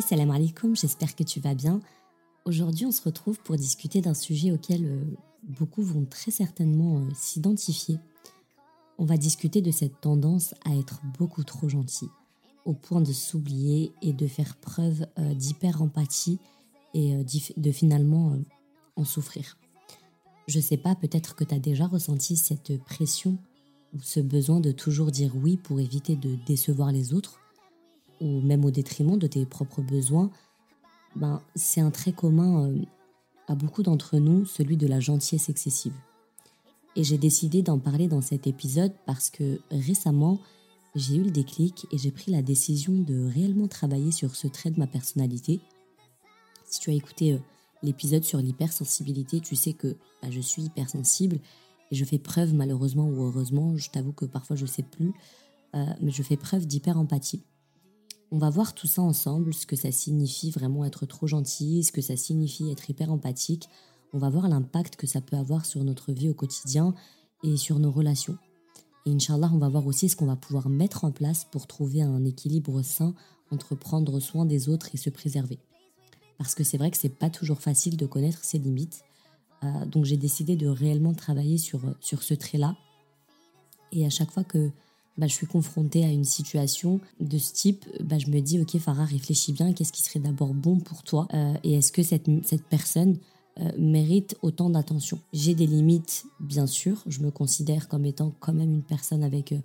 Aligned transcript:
Salam 0.00 0.30
alaikum, 0.30 0.74
j'espère 0.74 1.14
que 1.14 1.22
tu 1.22 1.38
vas 1.38 1.54
bien. 1.54 1.80
Aujourd'hui, 2.46 2.86
on 2.86 2.92
se 2.92 3.02
retrouve 3.02 3.38
pour 3.40 3.56
discuter 3.56 4.00
d'un 4.00 4.14
sujet 4.14 4.50
auquel 4.50 4.86
euh, 4.86 5.04
beaucoup 5.42 5.82
vont 5.82 6.06
très 6.06 6.30
certainement 6.30 6.98
euh, 6.98 7.08
s'identifier. 7.14 7.98
On 8.96 9.04
va 9.04 9.18
discuter 9.18 9.60
de 9.60 9.70
cette 9.70 10.00
tendance 10.00 10.54
à 10.64 10.74
être 10.74 11.02
beaucoup 11.18 11.44
trop 11.44 11.68
gentil, 11.68 12.08
au 12.64 12.72
point 12.72 13.02
de 13.02 13.12
s'oublier 13.12 13.92
et 14.00 14.14
de 14.14 14.26
faire 14.26 14.56
preuve 14.56 15.06
euh, 15.18 15.34
d'hyper-empathie 15.34 16.38
et 16.94 17.22
de 17.56 17.72
finalement 17.72 18.36
en 18.96 19.04
souffrir. 19.04 19.58
Je 20.46 20.60
sais 20.60 20.76
pas, 20.76 20.94
peut-être 20.94 21.34
que 21.34 21.44
tu 21.44 21.54
as 21.54 21.58
déjà 21.58 21.86
ressenti 21.86 22.36
cette 22.36 22.82
pression 22.84 23.38
ou 23.94 23.98
ce 24.00 24.20
besoin 24.20 24.60
de 24.60 24.72
toujours 24.72 25.10
dire 25.10 25.32
oui 25.36 25.56
pour 25.56 25.80
éviter 25.80 26.16
de 26.16 26.36
décevoir 26.46 26.92
les 26.92 27.14
autres 27.14 27.41
ou 28.22 28.40
même 28.40 28.64
au 28.64 28.70
détriment 28.70 29.18
de 29.18 29.26
tes 29.26 29.44
propres 29.44 29.82
besoins, 29.82 30.30
ben, 31.16 31.42
c'est 31.54 31.80
un 31.80 31.90
trait 31.90 32.12
commun 32.12 32.68
euh, 32.68 32.78
à 33.48 33.54
beaucoup 33.54 33.82
d'entre 33.82 34.18
nous, 34.18 34.46
celui 34.46 34.76
de 34.76 34.86
la 34.86 35.00
gentillesse 35.00 35.48
excessive. 35.48 35.92
Et 36.94 37.04
j'ai 37.04 37.18
décidé 37.18 37.62
d'en 37.62 37.78
parler 37.78 38.06
dans 38.06 38.20
cet 38.20 38.46
épisode 38.46 38.92
parce 39.06 39.28
que 39.28 39.60
récemment, 39.70 40.38
j'ai 40.94 41.16
eu 41.16 41.22
le 41.22 41.30
déclic 41.30 41.86
et 41.90 41.98
j'ai 41.98 42.10
pris 42.10 42.30
la 42.30 42.42
décision 42.42 42.92
de 42.92 43.26
réellement 43.26 43.66
travailler 43.66 44.12
sur 44.12 44.36
ce 44.36 44.46
trait 44.46 44.70
de 44.70 44.78
ma 44.78 44.86
personnalité. 44.86 45.60
Si 46.66 46.80
tu 46.80 46.90
as 46.90 46.94
écouté 46.94 47.32
euh, 47.32 47.38
l'épisode 47.82 48.24
sur 48.24 48.38
l'hypersensibilité, 48.38 49.40
tu 49.40 49.56
sais 49.56 49.72
que 49.72 49.96
bah, 50.22 50.30
je 50.30 50.40
suis 50.40 50.62
hypersensible 50.62 51.38
et 51.90 51.96
je 51.96 52.04
fais 52.04 52.18
preuve 52.18 52.54
malheureusement 52.54 53.08
ou 53.08 53.24
heureusement, 53.24 53.76
je 53.76 53.90
t'avoue 53.90 54.12
que 54.12 54.26
parfois 54.26 54.56
je 54.56 54.62
ne 54.62 54.68
sais 54.68 54.84
plus, 54.84 55.12
euh, 55.74 55.84
mais 56.00 56.10
je 56.10 56.22
fais 56.22 56.36
preuve 56.36 56.66
d'hyper-empathie. 56.66 57.42
On 58.34 58.38
va 58.38 58.48
voir 58.48 58.74
tout 58.74 58.86
ça 58.86 59.02
ensemble, 59.02 59.52
ce 59.52 59.66
que 59.66 59.76
ça 59.76 59.92
signifie 59.92 60.50
vraiment 60.50 60.86
être 60.86 61.04
trop 61.04 61.26
gentil, 61.26 61.84
ce 61.84 61.92
que 61.92 62.00
ça 62.00 62.16
signifie 62.16 62.70
être 62.70 62.88
hyper 62.88 63.12
empathique. 63.12 63.68
On 64.14 64.18
va 64.18 64.30
voir 64.30 64.48
l'impact 64.48 64.96
que 64.96 65.06
ça 65.06 65.20
peut 65.20 65.36
avoir 65.36 65.66
sur 65.66 65.84
notre 65.84 66.12
vie 66.12 66.30
au 66.30 66.34
quotidien 66.34 66.94
et 67.42 67.58
sur 67.58 67.78
nos 67.78 67.90
relations. 67.90 68.38
Et 69.04 69.10
Inch'Allah, 69.10 69.50
on 69.52 69.58
va 69.58 69.68
voir 69.68 69.86
aussi 69.86 70.08
ce 70.08 70.16
qu'on 70.16 70.24
va 70.24 70.36
pouvoir 70.36 70.70
mettre 70.70 71.04
en 71.04 71.10
place 71.10 71.44
pour 71.44 71.66
trouver 71.66 72.00
un 72.00 72.24
équilibre 72.24 72.80
sain 72.80 73.14
entre 73.50 73.74
prendre 73.74 74.18
soin 74.18 74.46
des 74.46 74.70
autres 74.70 74.88
et 74.94 74.96
se 74.96 75.10
préserver. 75.10 75.58
Parce 76.38 76.54
que 76.54 76.64
c'est 76.64 76.78
vrai 76.78 76.90
que 76.90 76.96
c'est 76.96 77.10
pas 77.10 77.28
toujours 77.28 77.60
facile 77.60 77.98
de 77.98 78.06
connaître 78.06 78.42
ses 78.46 78.58
limites. 78.58 79.04
Euh, 79.62 79.84
donc 79.84 80.06
j'ai 80.06 80.16
décidé 80.16 80.56
de 80.56 80.68
réellement 80.68 81.12
travailler 81.12 81.58
sur, 81.58 81.82
sur 82.00 82.22
ce 82.22 82.32
trait-là. 82.32 82.76
Et 83.92 84.06
à 84.06 84.10
chaque 84.10 84.30
fois 84.30 84.44
que 84.44 84.70
bah, 85.18 85.26
je 85.26 85.34
suis 85.34 85.46
confrontée 85.46 86.04
à 86.04 86.08
une 86.08 86.24
situation 86.24 87.00
de 87.20 87.38
ce 87.38 87.52
type, 87.52 87.84
bah, 88.00 88.18
je 88.18 88.28
me 88.28 88.40
dis, 88.40 88.60
ok 88.60 88.78
Farah, 88.78 89.04
réfléchis 89.04 89.52
bien, 89.52 89.72
qu'est-ce 89.72 89.92
qui 89.92 90.02
serait 90.02 90.20
d'abord 90.20 90.54
bon 90.54 90.78
pour 90.78 91.02
toi 91.02 91.28
euh, 91.34 91.54
et 91.64 91.74
est-ce 91.74 91.92
que 91.92 92.02
cette, 92.02 92.28
cette 92.44 92.64
personne 92.64 93.18
euh, 93.60 93.70
mérite 93.78 94.36
autant 94.42 94.70
d'attention? 94.70 95.18
J'ai 95.32 95.54
des 95.54 95.66
limites, 95.66 96.24
bien 96.40 96.66
sûr, 96.66 97.02
je 97.06 97.20
me 97.20 97.30
considère 97.30 97.88
comme 97.88 98.06
étant 98.06 98.32
quand 98.40 98.54
même 98.54 98.72
une 98.72 98.82
personne 98.82 99.22
avec... 99.22 99.52
Euh, 99.52 99.58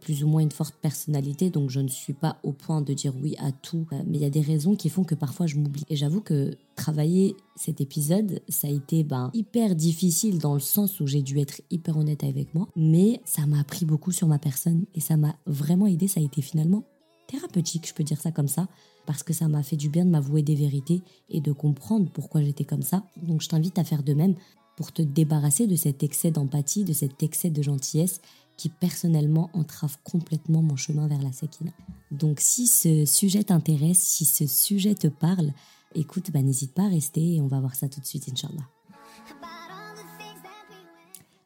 plus 0.00 0.24
ou 0.24 0.28
moins 0.28 0.42
une 0.42 0.52
forte 0.52 0.74
personnalité, 0.76 1.50
donc 1.50 1.70
je 1.70 1.80
ne 1.80 1.88
suis 1.88 2.12
pas 2.12 2.36
au 2.42 2.52
point 2.52 2.82
de 2.82 2.92
dire 2.92 3.14
oui 3.20 3.34
à 3.38 3.52
tout, 3.52 3.86
euh, 3.92 4.02
mais 4.06 4.18
il 4.18 4.22
y 4.22 4.26
a 4.26 4.30
des 4.30 4.40
raisons 4.40 4.76
qui 4.76 4.88
font 4.88 5.04
que 5.04 5.14
parfois 5.14 5.46
je 5.46 5.56
m'oublie. 5.56 5.84
Et 5.88 5.96
j'avoue 5.96 6.20
que 6.20 6.56
travailler 6.76 7.34
cet 7.56 7.80
épisode, 7.80 8.40
ça 8.48 8.68
a 8.68 8.70
été 8.70 9.04
ben, 9.04 9.30
hyper 9.32 9.74
difficile 9.74 10.38
dans 10.38 10.54
le 10.54 10.60
sens 10.60 11.00
où 11.00 11.06
j'ai 11.06 11.22
dû 11.22 11.38
être 11.38 11.62
hyper 11.70 11.96
honnête 11.96 12.24
avec 12.24 12.54
moi, 12.54 12.68
mais 12.76 13.20
ça 13.24 13.46
m'a 13.46 13.60
appris 13.60 13.84
beaucoup 13.84 14.12
sur 14.12 14.28
ma 14.28 14.38
personne 14.38 14.84
et 14.94 15.00
ça 15.00 15.16
m'a 15.16 15.34
vraiment 15.46 15.86
aidé, 15.86 16.08
ça 16.08 16.20
a 16.20 16.22
été 16.22 16.42
finalement 16.42 16.84
thérapeutique, 17.26 17.88
je 17.88 17.94
peux 17.94 18.04
dire 18.04 18.20
ça 18.20 18.32
comme 18.32 18.48
ça, 18.48 18.68
parce 19.06 19.22
que 19.22 19.32
ça 19.32 19.48
m'a 19.48 19.62
fait 19.62 19.76
du 19.76 19.88
bien 19.88 20.04
de 20.04 20.10
m'avouer 20.10 20.42
des 20.42 20.54
vérités 20.54 21.00
et 21.30 21.40
de 21.40 21.52
comprendre 21.52 22.10
pourquoi 22.12 22.42
j'étais 22.42 22.64
comme 22.64 22.82
ça. 22.82 23.04
Donc 23.22 23.40
je 23.40 23.48
t'invite 23.48 23.78
à 23.78 23.84
faire 23.84 24.02
de 24.02 24.14
même 24.14 24.34
pour 24.76 24.92
te 24.92 25.02
débarrasser 25.02 25.66
de 25.66 25.76
cet 25.76 26.02
excès 26.02 26.30
d'empathie, 26.30 26.84
de 26.84 26.92
cet 26.92 27.22
excès 27.22 27.50
de 27.50 27.62
gentillesse 27.62 28.20
qui 28.60 28.68
personnellement 28.68 29.48
entrave 29.54 29.96
complètement 30.04 30.60
mon 30.60 30.76
chemin 30.76 31.08
vers 31.08 31.22
la 31.22 31.32
sakina. 31.32 31.70
Donc 32.10 32.40
si 32.40 32.66
ce 32.66 33.06
sujet 33.06 33.42
t'intéresse, 33.44 33.98
si 33.98 34.26
ce 34.26 34.46
sujet 34.46 34.94
te 34.94 35.06
parle, 35.06 35.54
écoute, 35.94 36.30
bah, 36.30 36.42
n'hésite 36.42 36.74
pas 36.74 36.82
à 36.82 36.88
rester 36.88 37.36
et 37.36 37.40
on 37.40 37.46
va 37.46 37.58
voir 37.58 37.74
ça 37.74 37.88
tout 37.88 38.00
de 38.00 38.04
suite, 38.04 38.28
Inch'Allah. 38.30 38.68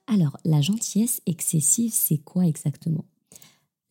Alors, 0.09 0.37
la 0.45 0.61
gentillesse 0.61 1.23
excessive, 1.27 1.93
c'est 1.95 2.19
quoi 2.19 2.47
exactement? 2.47 3.05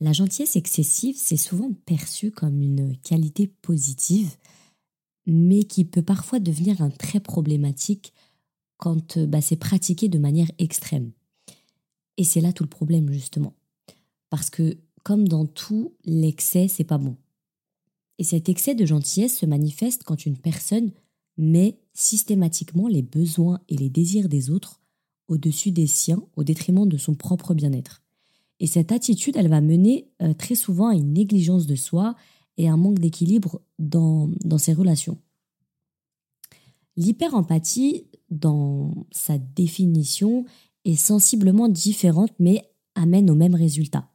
La 0.02 0.12
gentillesse 0.12 0.58
excessive, 0.58 1.16
c'est 1.18 1.38
souvent 1.38 1.72
perçu 1.86 2.30
comme 2.30 2.62
une 2.62 2.98
qualité 2.98 3.48
positive, 3.48 4.36
mais 5.26 5.64
qui 5.64 5.86
peut 5.86 6.02
parfois 6.02 6.40
devenir 6.42 6.82
un 6.82 6.90
trait 6.90 7.22
problématique 7.22 8.12
quand 8.76 9.18
bah, 9.18 9.40
c'est 9.40 9.56
pratiqué 9.56 10.10
de 10.10 10.20
manière 10.20 10.52
extrême. 10.58 11.14
Et 12.18 12.24
c'est 12.24 12.42
là 12.42 12.54
tout 12.54 12.64
le 12.64 12.70
problème, 12.70 13.12
justement. 13.12 13.54
Parce 14.30 14.50
que, 14.50 14.78
comme 15.04 15.28
dans 15.28 15.46
tout, 15.46 15.94
l'excès, 16.06 16.68
c'est 16.68 16.84
pas 16.84 16.98
bon. 16.98 17.18
Et 18.20 18.24
cet 18.24 18.50
excès 18.50 18.76
de 18.76 18.86
gentillesse 18.86 19.38
se 19.38 19.46
manifeste 19.46 20.04
quand 20.04 20.26
une 20.26 20.38
personne 20.38 20.92
met 21.38 21.80
systématiquement 21.94 22.88
les 22.88 23.02
besoins 23.02 23.62
et 23.70 23.76
les 23.76 23.90
désirs 23.90 24.30
des 24.30 24.50
autres 24.50 24.82
au-dessus 25.28 25.72
des 25.72 25.88
siens, 25.88 26.22
au 26.36 26.44
détriment 26.44 26.88
de 26.88 26.98
son 26.98 27.16
propre 27.16 27.54
bien-être. 27.54 28.04
Et 28.60 28.68
cette 28.68 28.92
attitude, 28.92 29.36
elle 29.36 29.50
va 29.50 29.62
mener 29.62 30.10
euh, 30.22 30.34
très 30.34 30.56
souvent 30.56 30.90
à 30.90 30.96
une 30.96 31.14
négligence 31.14 31.66
de 31.66 31.76
soi 31.76 32.16
et 32.58 32.70
un 32.70 32.78
manque 32.78 33.00
d'équilibre 33.00 33.62
dans, 33.80 34.30
dans 34.44 34.58
ses 34.58 34.74
relations. 34.74 35.18
L'hyper-empathie, 36.96 38.06
dans 38.30 39.08
sa 39.12 39.38
définition, 39.38 40.46
est 40.86 40.96
sensiblement 40.96 41.70
différente 41.70 42.32
mais 42.40 42.62
amène 42.96 43.30
au 43.30 43.36
même 43.36 43.56
résultat. 43.56 44.08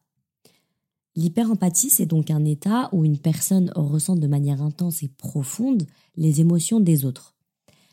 L'hyperempathie, 1.17 1.91
c'est 1.91 2.07
donc 2.07 2.31
un 2.31 2.45
état 2.45 2.89
où 2.93 3.05
une 3.05 3.19
personne 3.19 3.73
ressent 3.75 4.15
de 4.15 4.27
manière 4.29 4.63
intense 4.63 5.03
et 5.03 5.09
profonde 5.09 5.85
les 6.17 6.41
émotions 6.41 6.79
des 6.79 7.05
autres. 7.05 7.35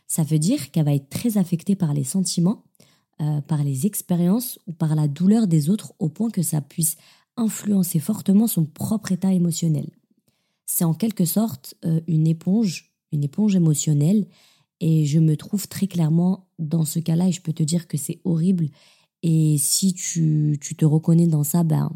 Ça 0.05 0.21
veut 0.23 0.37
dire 0.37 0.69
qu'elle 0.69 0.85
va 0.85 0.93
être 0.93 1.09
très 1.09 1.37
affectée 1.37 1.75
par 1.75 1.93
les 1.93 2.03
sentiments, 2.03 2.63
euh, 3.21 3.41
par 3.41 3.63
les 3.63 3.87
expériences 3.87 4.59
ou 4.67 4.73
par 4.73 4.93
la 4.93 5.07
douleur 5.07 5.47
des 5.47 5.71
autres 5.71 5.93
au 5.97 6.09
point 6.09 6.29
que 6.29 6.43
ça 6.43 6.61
puisse 6.61 6.97
influencer 7.35 7.99
fortement 7.99 8.45
son 8.45 8.65
propre 8.65 9.11
état 9.11 9.33
émotionnel. 9.33 9.89
C'est 10.65 10.83
en 10.83 10.93
quelque 10.93 11.25
sorte 11.25 11.75
euh, 11.83 12.01
une 12.07 12.27
éponge, 12.27 12.93
une 13.11 13.23
éponge 13.23 13.55
émotionnelle 13.55 14.27
et 14.79 15.05
je 15.05 15.19
me 15.19 15.37
trouve 15.37 15.67
très 15.67 15.87
clairement 15.87 16.47
dans 16.59 16.85
ce 16.85 16.99
cas-là 16.99 17.27
et 17.27 17.31
je 17.31 17.41
peux 17.41 17.53
te 17.53 17.63
dire 17.63 17.87
que 17.87 17.97
c'est 17.97 18.19
horrible. 18.23 18.69
Et 19.23 19.57
si 19.57 19.93
tu, 19.93 20.57
tu, 20.61 20.75
te 20.75 20.85
reconnais 20.85 21.27
dans 21.27 21.43
ça, 21.43 21.63
ben, 21.63 21.91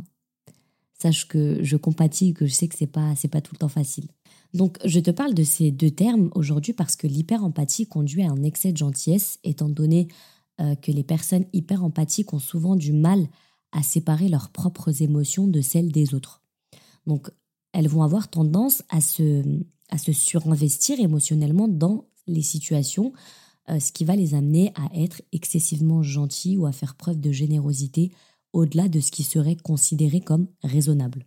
sache 1.01 1.27
que 1.27 1.63
je 1.63 1.77
compatis 1.77 2.29
et 2.29 2.33
que 2.33 2.45
je 2.45 2.53
sais 2.53 2.67
que 2.67 2.77
c'est 2.77 2.87
pas, 2.87 3.15
c'est 3.15 3.27
pas 3.27 3.41
tout 3.41 3.53
le 3.53 3.59
temps 3.59 3.67
facile. 3.67 4.07
Donc, 4.53 4.77
je 4.83 4.99
te 4.99 5.11
parle 5.11 5.33
de 5.33 5.43
ces 5.43 5.71
deux 5.71 5.91
termes 5.91 6.29
aujourd'hui 6.33 6.73
parce 6.73 6.95
que 6.95 7.07
l'hyper-empathie 7.07 7.85
conduit 7.85 8.23
à 8.23 8.31
un 8.31 8.43
excès 8.43 8.71
de 8.71 8.77
gentillesse, 8.77 9.39
étant 9.43 9.69
donné 9.69 10.07
euh, 10.59 10.75
que 10.75 10.91
les 10.91 11.03
personnes 11.03 11.45
hyper-empathiques 11.53 12.33
ont 12.33 12.39
souvent 12.39 12.75
du 12.75 12.91
mal 12.91 13.27
à 13.71 13.83
séparer 13.83 14.27
leurs 14.27 14.49
propres 14.49 15.03
émotions 15.03 15.47
de 15.47 15.61
celles 15.61 15.91
des 15.91 16.15
autres. 16.15 16.41
Donc, 17.05 17.29
elles 17.73 17.87
vont 17.87 18.01
avoir 18.01 18.29
tendance 18.29 18.83
à 18.89 19.01
se, 19.01 19.43
à 19.89 19.97
se 19.97 20.11
surinvestir 20.11 20.99
émotionnellement 20.99 21.67
dans 21.67 22.05
les 22.29 22.41
situations, 22.41 23.13
euh, 23.69 23.79
ce 23.79 23.91
qui 23.91 24.05
va 24.05 24.15
les 24.15 24.33
amener 24.33 24.71
à 24.75 24.89
être 24.95 25.21
excessivement 25.31 26.01
gentils 26.01 26.57
ou 26.57 26.65
à 26.65 26.71
faire 26.71 26.95
preuve 26.95 27.19
de 27.19 27.31
générosité 27.31 28.11
au-delà 28.53 28.87
de 28.87 28.99
ce 28.99 29.11
qui 29.11 29.23
serait 29.23 29.55
considéré 29.55 30.21
comme 30.21 30.47
raisonnable. 30.63 31.25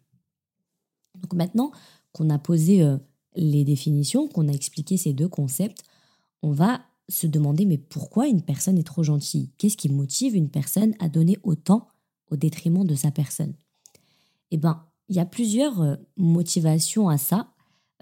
Donc 1.20 1.34
maintenant 1.34 1.72
qu'on 2.12 2.30
a 2.30 2.38
posé 2.38 2.82
euh, 2.82 2.98
les 3.36 3.64
définitions, 3.64 4.28
qu'on 4.28 4.48
a 4.48 4.52
expliqué 4.52 4.96
ces 4.96 5.12
deux 5.12 5.28
concepts, 5.28 5.82
on 6.42 6.52
va 6.52 6.82
se 7.08 7.26
demander 7.26 7.66
mais 7.66 7.78
pourquoi 7.78 8.28
une 8.28 8.42
personne 8.42 8.78
est 8.78 8.86
trop 8.86 9.02
gentille? 9.02 9.50
Qu'est-ce 9.58 9.76
qui 9.76 9.88
motive 9.88 10.34
une 10.34 10.50
personne 10.50 10.94
à 10.98 11.08
donner 11.08 11.38
autant 11.42 11.88
au 12.30 12.36
détriment 12.36 12.86
de 12.86 12.94
sa 12.94 13.10
personne? 13.10 13.54
Eh 14.50 14.56
bien, 14.56 14.84
il 15.08 15.16
y 15.16 15.20
a 15.20 15.26
plusieurs 15.26 15.80
euh, 15.80 15.96
motivations 16.16 17.08
à 17.08 17.18
ça 17.18 17.51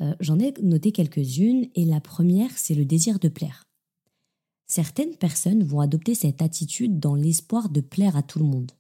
euh, 0.01 0.15
j'en 0.21 0.39
ai 0.39 0.55
noté 0.63 0.93
quelques-unes 0.93 1.67
et 1.75 1.85
la 1.85 2.01
première, 2.01 2.51
c'est 2.57 2.75
le 2.75 2.85
désir 2.85 3.19
de 3.19 3.29
plaire. 3.29 3.65
Certaines 4.67 5.17
personnes 5.17 5.65
vont 5.65 5.81
adopter 5.81 6.15
cette 6.15 6.43
attitude 6.43 7.01
dans 7.01 7.15
l'espoir 7.15 7.69
de 7.69 7.81
plaire 7.81 8.17
à 8.17 8.23
tout 8.23 8.39
le 8.39 8.45
monde. 8.45 8.73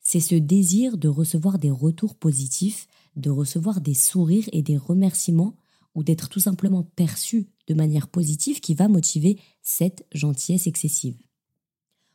C'est 0.00 0.20
ce 0.20 0.34
désir 0.34 0.96
de 0.96 1.08
recevoir 1.08 1.58
des 1.58 1.70
retours 1.70 2.14
positifs, 2.14 2.86
de 3.16 3.30
recevoir 3.30 3.80
des 3.80 3.94
sourires 3.94 4.48
et 4.52 4.62
des 4.62 4.76
remerciements 4.76 5.56
ou 5.94 6.02
d'être 6.02 6.28
tout 6.28 6.40
simplement 6.40 6.82
perçu 6.82 7.48
de 7.66 7.74
manière 7.74 8.08
positive 8.08 8.60
qui 8.60 8.74
va 8.74 8.88
motiver 8.88 9.38
cette 9.62 10.06
gentillesse 10.12 10.66
excessive. 10.66 11.16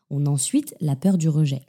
On 0.10 0.25
a 0.25 0.30
ensuite 0.30 0.75
la 0.80 0.95
peur 0.95 1.18
du 1.18 1.30
rejet. 1.30 1.66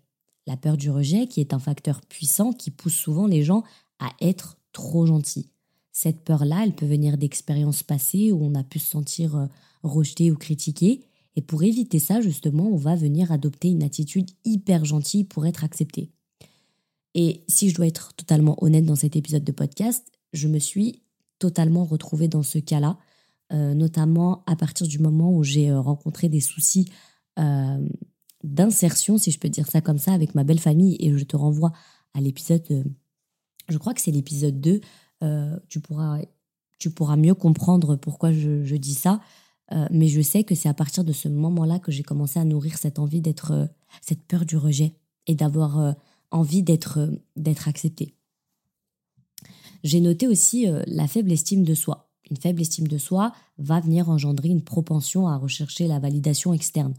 La 0.46 0.56
peur 0.56 0.76
du 0.76 0.90
rejet 0.90 1.26
qui 1.26 1.40
est 1.40 1.54
un 1.54 1.58
facteur 1.58 2.00
puissant 2.02 2.52
qui 2.52 2.70
pousse 2.70 2.94
souvent 2.94 3.26
les 3.26 3.42
gens 3.42 3.64
à 3.98 4.10
être 4.20 4.56
trop 4.72 5.06
gentils 5.06 5.50
Cette 6.02 6.24
peur-là, 6.24 6.62
elle 6.64 6.72
peut 6.72 6.86
venir 6.86 7.18
d'expériences 7.18 7.82
passées 7.82 8.32
où 8.32 8.42
on 8.42 8.54
a 8.54 8.64
pu 8.64 8.78
se 8.78 8.90
sentir 8.90 9.36
euh, 9.36 9.46
rejeté 9.82 10.32
ou 10.32 10.36
critiqué. 10.36 11.04
Et 11.36 11.42
pour 11.42 11.62
éviter 11.62 11.98
ça, 11.98 12.22
justement, 12.22 12.68
on 12.68 12.76
va 12.76 12.96
venir 12.96 13.30
adopter 13.32 13.68
une 13.68 13.82
attitude 13.82 14.30
hyper 14.46 14.86
gentille 14.86 15.24
pour 15.24 15.44
être 15.44 15.62
accepté. 15.62 16.10
Et 17.14 17.44
si 17.48 17.68
je 17.68 17.74
dois 17.74 17.86
être 17.86 18.14
totalement 18.14 18.56
honnête 18.64 18.86
dans 18.86 18.96
cet 18.96 19.14
épisode 19.14 19.44
de 19.44 19.52
podcast, 19.52 20.10
je 20.32 20.48
me 20.48 20.58
suis 20.58 21.02
totalement 21.38 21.84
retrouvée 21.84 22.28
dans 22.28 22.42
ce 22.42 22.58
cas-là, 22.58 22.96
euh, 23.52 23.74
notamment 23.74 24.42
à 24.46 24.56
partir 24.56 24.88
du 24.88 25.00
moment 25.00 25.30
où 25.36 25.44
j'ai 25.44 25.70
euh, 25.70 25.80
rencontré 25.82 26.30
des 26.30 26.40
soucis 26.40 26.88
d'insertion, 28.42 29.18
si 29.18 29.30
je 29.30 29.38
peux 29.38 29.50
dire 29.50 29.66
ça 29.66 29.82
comme 29.82 29.98
ça, 29.98 30.14
avec 30.14 30.34
ma 30.34 30.44
belle 30.44 30.60
famille. 30.60 30.96
Et 30.98 31.14
je 31.14 31.24
te 31.24 31.36
renvoie 31.36 31.72
à 32.14 32.22
l'épisode, 32.22 32.86
je 33.68 33.76
crois 33.76 33.92
que 33.92 34.00
c'est 34.00 34.10
l'épisode 34.10 34.62
2, 34.62 34.80
tu, 35.68 35.80
pourras, 35.80 36.20
tu 36.78 36.90
pourras 36.90 37.16
mieux 37.16 37.34
comprendre 37.34 37.96
pourquoi 37.96 38.32
je, 38.32 38.76
dis 38.76 38.94
ça. 38.94 39.20
mais 39.90 40.08
je 40.08 40.20
sais 40.20 40.44
que 40.44 40.54
c'est 40.54 40.68
à 40.68 40.74
partir 40.74 41.04
de 41.04 41.12
ce 41.12 41.28
moment-là 41.28 41.78
que 41.78 41.92
j'ai 41.92 42.02
commencé 42.02 42.38
à 42.38 42.44
nourrir 42.44 42.78
cette 42.78 42.98
envie 42.98 43.20
d'être, 43.20 43.68
cette 44.00 44.22
peur 44.22 44.44
du 44.44 44.56
rejet 44.56 44.94
et 45.26 45.34
d'avoir 45.34 45.94
envie 46.30 46.62
d'être 46.62 47.10
d'être 47.36 47.68
accepté. 47.68 48.14
J'ai 49.82 50.00
noté 50.00 50.26
aussi 50.26 50.66
la 50.86 51.06
faible 51.06 51.32
estime 51.32 51.64
de 51.64 51.74
soi 51.74 52.10
une 52.30 52.36
faible 52.36 52.62
estime 52.62 52.88
de 52.88 52.98
soi 52.98 53.32
va 53.58 53.80
venir 53.80 54.08
engendrer 54.08 54.48
une 54.48 54.62
propension 54.62 55.26
à 55.26 55.36
rechercher 55.36 55.86
la 55.86 55.98
validation 55.98 56.54
externe. 56.54 56.94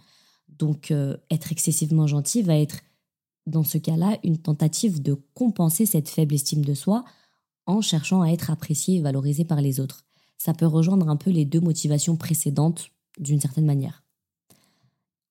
Donc 0.50 0.92
euh, 0.92 1.18
être 1.30 1.52
excessivement 1.52 2.08
gentil 2.08 2.42
va 2.42 2.58
être 2.58 2.82
dans 3.48 3.64
ce 3.64 3.78
cas-là 3.78 4.20
une 4.24 4.38
tentative 4.38 5.02
de 5.02 5.16
compenser 5.34 5.86
cette 5.86 6.10
faible 6.10 6.36
estime 6.36 6.64
de 6.64 6.74
soi 6.74 7.04
en 7.66 7.81
cherchant 7.81 8.22
à 8.22 8.30
être 8.30 8.50
apprécié 8.50 8.98
et 8.98 9.02
valorisé 9.02 9.46
par 9.46 9.62
les 9.62 9.80
autres. 9.80 10.06
Ça 10.38 10.54
peut 10.54 10.66
rejoindre 10.66 11.10
un 11.10 11.18
peu 11.18 11.30
les 11.30 11.46
deux 11.46 11.60
motivations 11.60 12.16
précédentes 12.16 12.90
d'une 13.19 13.40
certaine 13.40 13.66
manière. 13.66 14.04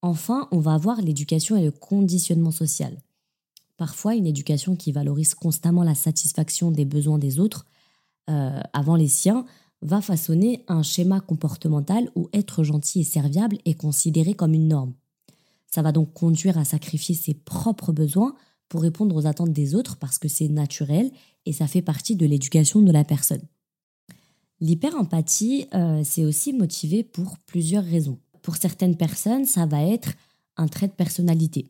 Enfin, 0.03 0.49
on 0.51 0.61
va 0.61 0.75
avoir 0.75 1.01
l'éducation 1.01 1.57
et 1.57 1.65
le 1.65 1.71
conditionnement 1.71 2.53
social. 2.53 2.97
Parfois, 3.77 4.15
une 4.15 4.27
éducation 4.27 4.77
qui 4.77 4.93
valorise 4.93 5.35
constamment 5.35 5.83
la 5.83 5.95
satisfaction 5.95 6.71
des 6.71 6.85
besoins 6.85 7.19
des 7.19 7.41
autres 7.41 7.67
euh, 8.29 8.61
avant 8.73 8.97
les 8.97 9.09
siens 9.09 9.45
va 9.83 10.01
façonner 10.01 10.65
un 10.69 10.83
schéma 10.83 11.21
comportemental 11.21 12.11
où 12.15 12.29
être 12.33 12.63
gentil 12.63 13.01
et 13.01 13.05
serviable 13.05 13.59
est 13.65 13.75
considéré 13.75 14.35
comme 14.35 14.55
une 14.55 14.69
norme. 14.69 14.95
Ça 15.67 15.83
va 15.83 15.93
donc 15.93 16.13
conduire 16.13 16.59
à 16.59 16.65
sacrifier 16.65 17.15
ses 17.15 17.35
propres 17.35 17.93
besoins 17.93 18.35
pour 18.71 18.81
répondre 18.81 19.15
aux 19.15 19.27
attentes 19.27 19.53
des 19.53 19.75
autres 19.75 19.97
parce 19.99 20.19
que 20.19 20.29
c'est 20.29 20.49
naturel 20.49 21.11
et 21.45 21.53
ça 21.53 21.67
fait 21.67 21.83
partie 21.83 22.17
de 22.17 22.25
l'éducation 22.25 22.81
de 22.81 22.93
la 22.93 23.05
personne. 23.05 23.43
L'hyper-empathie, 24.61 25.67
euh, 25.75 26.03
c'est 26.05 26.25
aussi 26.25 26.55
motivé 26.55 27.03
pour 27.03 27.37
plusieurs 27.41 27.85
raisons. 27.85 28.19
Pour 28.43 28.57
certaines 28.57 28.97
personnes, 28.97 29.45
ça 29.45 29.67
va 29.67 29.83
être 29.83 30.13
un 30.57 30.69
trait 30.69 30.87
de 30.87 30.93
personnalité. 30.93 31.67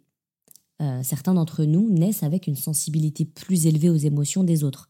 Euh, 0.82 1.00
certains 1.02 1.34
d'entre 1.34 1.64
nous 1.64 1.90
naissent 1.90 2.22
avec 2.22 2.46
une 2.46 2.56
sensibilité 2.56 3.24
plus 3.24 3.66
élevée 3.66 3.90
aux 3.90 3.96
émotions 3.96 4.44
des 4.44 4.62
autres 4.62 4.88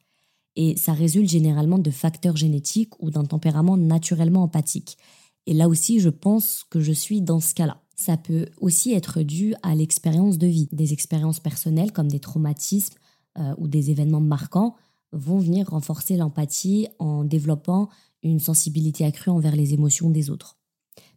et 0.56 0.76
ça 0.76 0.92
résulte 0.92 1.30
généralement 1.30 1.78
de 1.78 1.90
facteurs 1.90 2.36
génétiques 2.36 3.00
ou 3.00 3.10
d'un 3.10 3.24
tempérament 3.24 3.76
naturellement 3.76 4.42
empathique. 4.42 4.98
Et 5.46 5.54
là 5.54 5.68
aussi, 5.68 6.00
je 6.00 6.08
pense 6.08 6.64
que 6.70 6.80
je 6.80 6.92
suis 6.92 7.22
dans 7.22 7.40
ce 7.40 7.54
cas-là. 7.54 7.80
Ça 8.00 8.16
peut 8.16 8.46
aussi 8.62 8.94
être 8.94 9.20
dû 9.20 9.54
à 9.62 9.74
l'expérience 9.74 10.38
de 10.38 10.46
vie. 10.46 10.70
Des 10.72 10.94
expériences 10.94 11.38
personnelles 11.38 11.92
comme 11.92 12.08
des 12.08 12.18
traumatismes 12.18 12.94
euh, 13.36 13.54
ou 13.58 13.68
des 13.68 13.90
événements 13.90 14.22
marquants 14.22 14.74
vont 15.12 15.36
venir 15.36 15.68
renforcer 15.68 16.16
l'empathie 16.16 16.88
en 16.98 17.24
développant 17.24 17.90
une 18.22 18.40
sensibilité 18.40 19.04
accrue 19.04 19.30
envers 19.30 19.54
les 19.54 19.74
émotions 19.74 20.08
des 20.08 20.30
autres. 20.30 20.56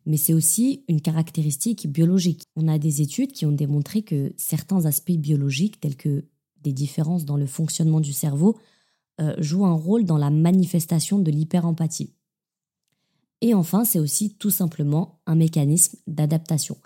Mais 0.05 0.17
c'est 0.17 0.33
aussi 0.33 0.83
une 0.89 0.99
caractéristique 0.99 1.87
biologique. 1.87 2.43
On 2.57 2.67
a 2.67 2.77
des 2.77 3.01
études 3.01 3.31
qui 3.31 3.45
ont 3.45 3.53
démontré 3.53 4.01
que 4.01 4.33
certains 4.35 4.85
aspects 4.85 5.11
biologiques, 5.13 5.79
tels 5.79 5.95
que 5.95 6.25
des 6.63 6.73
différences 6.73 7.23
dans 7.23 7.37
le 7.37 7.45
fonctionnement 7.45 8.01
du 8.01 8.11
cerveau, 8.11 8.57
euh, 9.21 9.33
joue 9.37 9.65
un 9.65 9.73
rôle 9.73 10.03
dans 10.03 10.17
la 10.17 10.31
manifestation 10.31 11.17
de 11.17 11.31
l'hyperempathie. 11.31 12.11
Et 13.43 13.53
enfin, 13.53 13.83
c'est 13.83 13.99
aussi 13.99 14.35
tout 14.35 14.49
simplement 14.49 15.19
un 15.25 15.35
mécanisme 15.35 15.97
d'adaptation. 16.07 16.77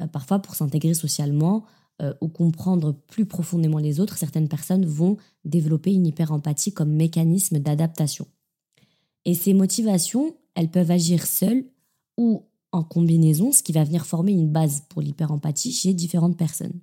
Euh, 0.00 0.06
parfois, 0.06 0.38
pour 0.38 0.54
s'intégrer 0.54 0.94
socialement 0.94 1.64
euh, 2.00 2.14
ou 2.20 2.28
comprendre 2.28 2.92
plus 3.08 3.26
profondément 3.26 3.78
les 3.78 3.98
autres, 3.98 4.16
certaines 4.16 4.48
personnes 4.48 4.86
vont 4.86 5.16
développer 5.44 5.92
une 5.92 6.06
hyperempathie 6.06 6.72
comme 6.72 6.92
mécanisme 6.92 7.58
d'adaptation. 7.58 8.28
Et 9.24 9.34
ces 9.34 9.52
motivations, 9.52 10.36
elles 10.54 10.70
peuvent 10.70 10.92
agir 10.92 11.26
seules 11.26 11.64
ou 12.16 12.44
en 12.70 12.84
combinaison, 12.84 13.50
ce 13.50 13.64
qui 13.64 13.72
va 13.72 13.82
venir 13.82 14.06
former 14.06 14.30
une 14.30 14.52
base 14.52 14.84
pour 14.88 15.02
l'hyperempathie 15.02 15.72
chez 15.72 15.92
différentes 15.92 16.38
personnes. 16.38 16.80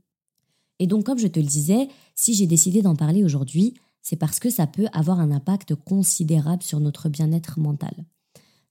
Et 0.79 0.87
donc, 0.87 1.05
comme 1.05 1.19
je 1.19 1.27
te 1.27 1.39
le 1.39 1.45
disais, 1.45 1.87
si 2.13 2.33
j'ai 2.33 2.45
décidé 2.45 2.81
d'en 2.81 2.97
parler 2.97 3.23
aujourd'hui, 3.23 3.75
c'est 4.01 4.17
parce 4.17 4.41
que 4.41 4.49
ça 4.49 4.67
peut 4.67 4.87
avoir 4.91 5.21
un 5.21 5.31
impact 5.31 5.75
considérable 5.75 6.61
sur 6.61 6.81
notre 6.81 7.07
bien-être 7.07 7.57
mental. 7.57 7.93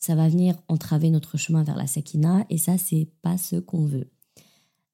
Ça 0.02 0.16
va 0.16 0.28
venir 0.28 0.56
entraver 0.66 1.10
notre 1.10 1.36
chemin 1.36 1.62
vers 1.62 1.76
la 1.76 1.86
sakina 1.86 2.44
et 2.50 2.58
ça, 2.58 2.76
c'est 2.76 3.08
pas 3.22 3.38
ce 3.38 3.54
qu'on 3.54 3.86
veut. 3.86 4.10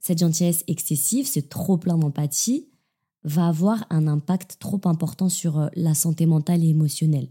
Cette 0.01 0.19
gentillesse 0.19 0.65
excessive, 0.67 1.27
ce 1.27 1.41
trop 1.41 1.79
plein 1.79 1.97
d'empathie, 1.97 2.69
va 3.25 3.49
avoir 3.49 3.87
un 3.89 4.07
impact 4.07 4.59
trop 4.59 4.81
important 4.85 5.31
sur 5.31 5.59
euh, 5.59 5.69
la 5.75 5.95
santé 5.95 6.27
mentale 6.27 6.63
et 6.63 6.69
émotionnelle. 6.69 7.31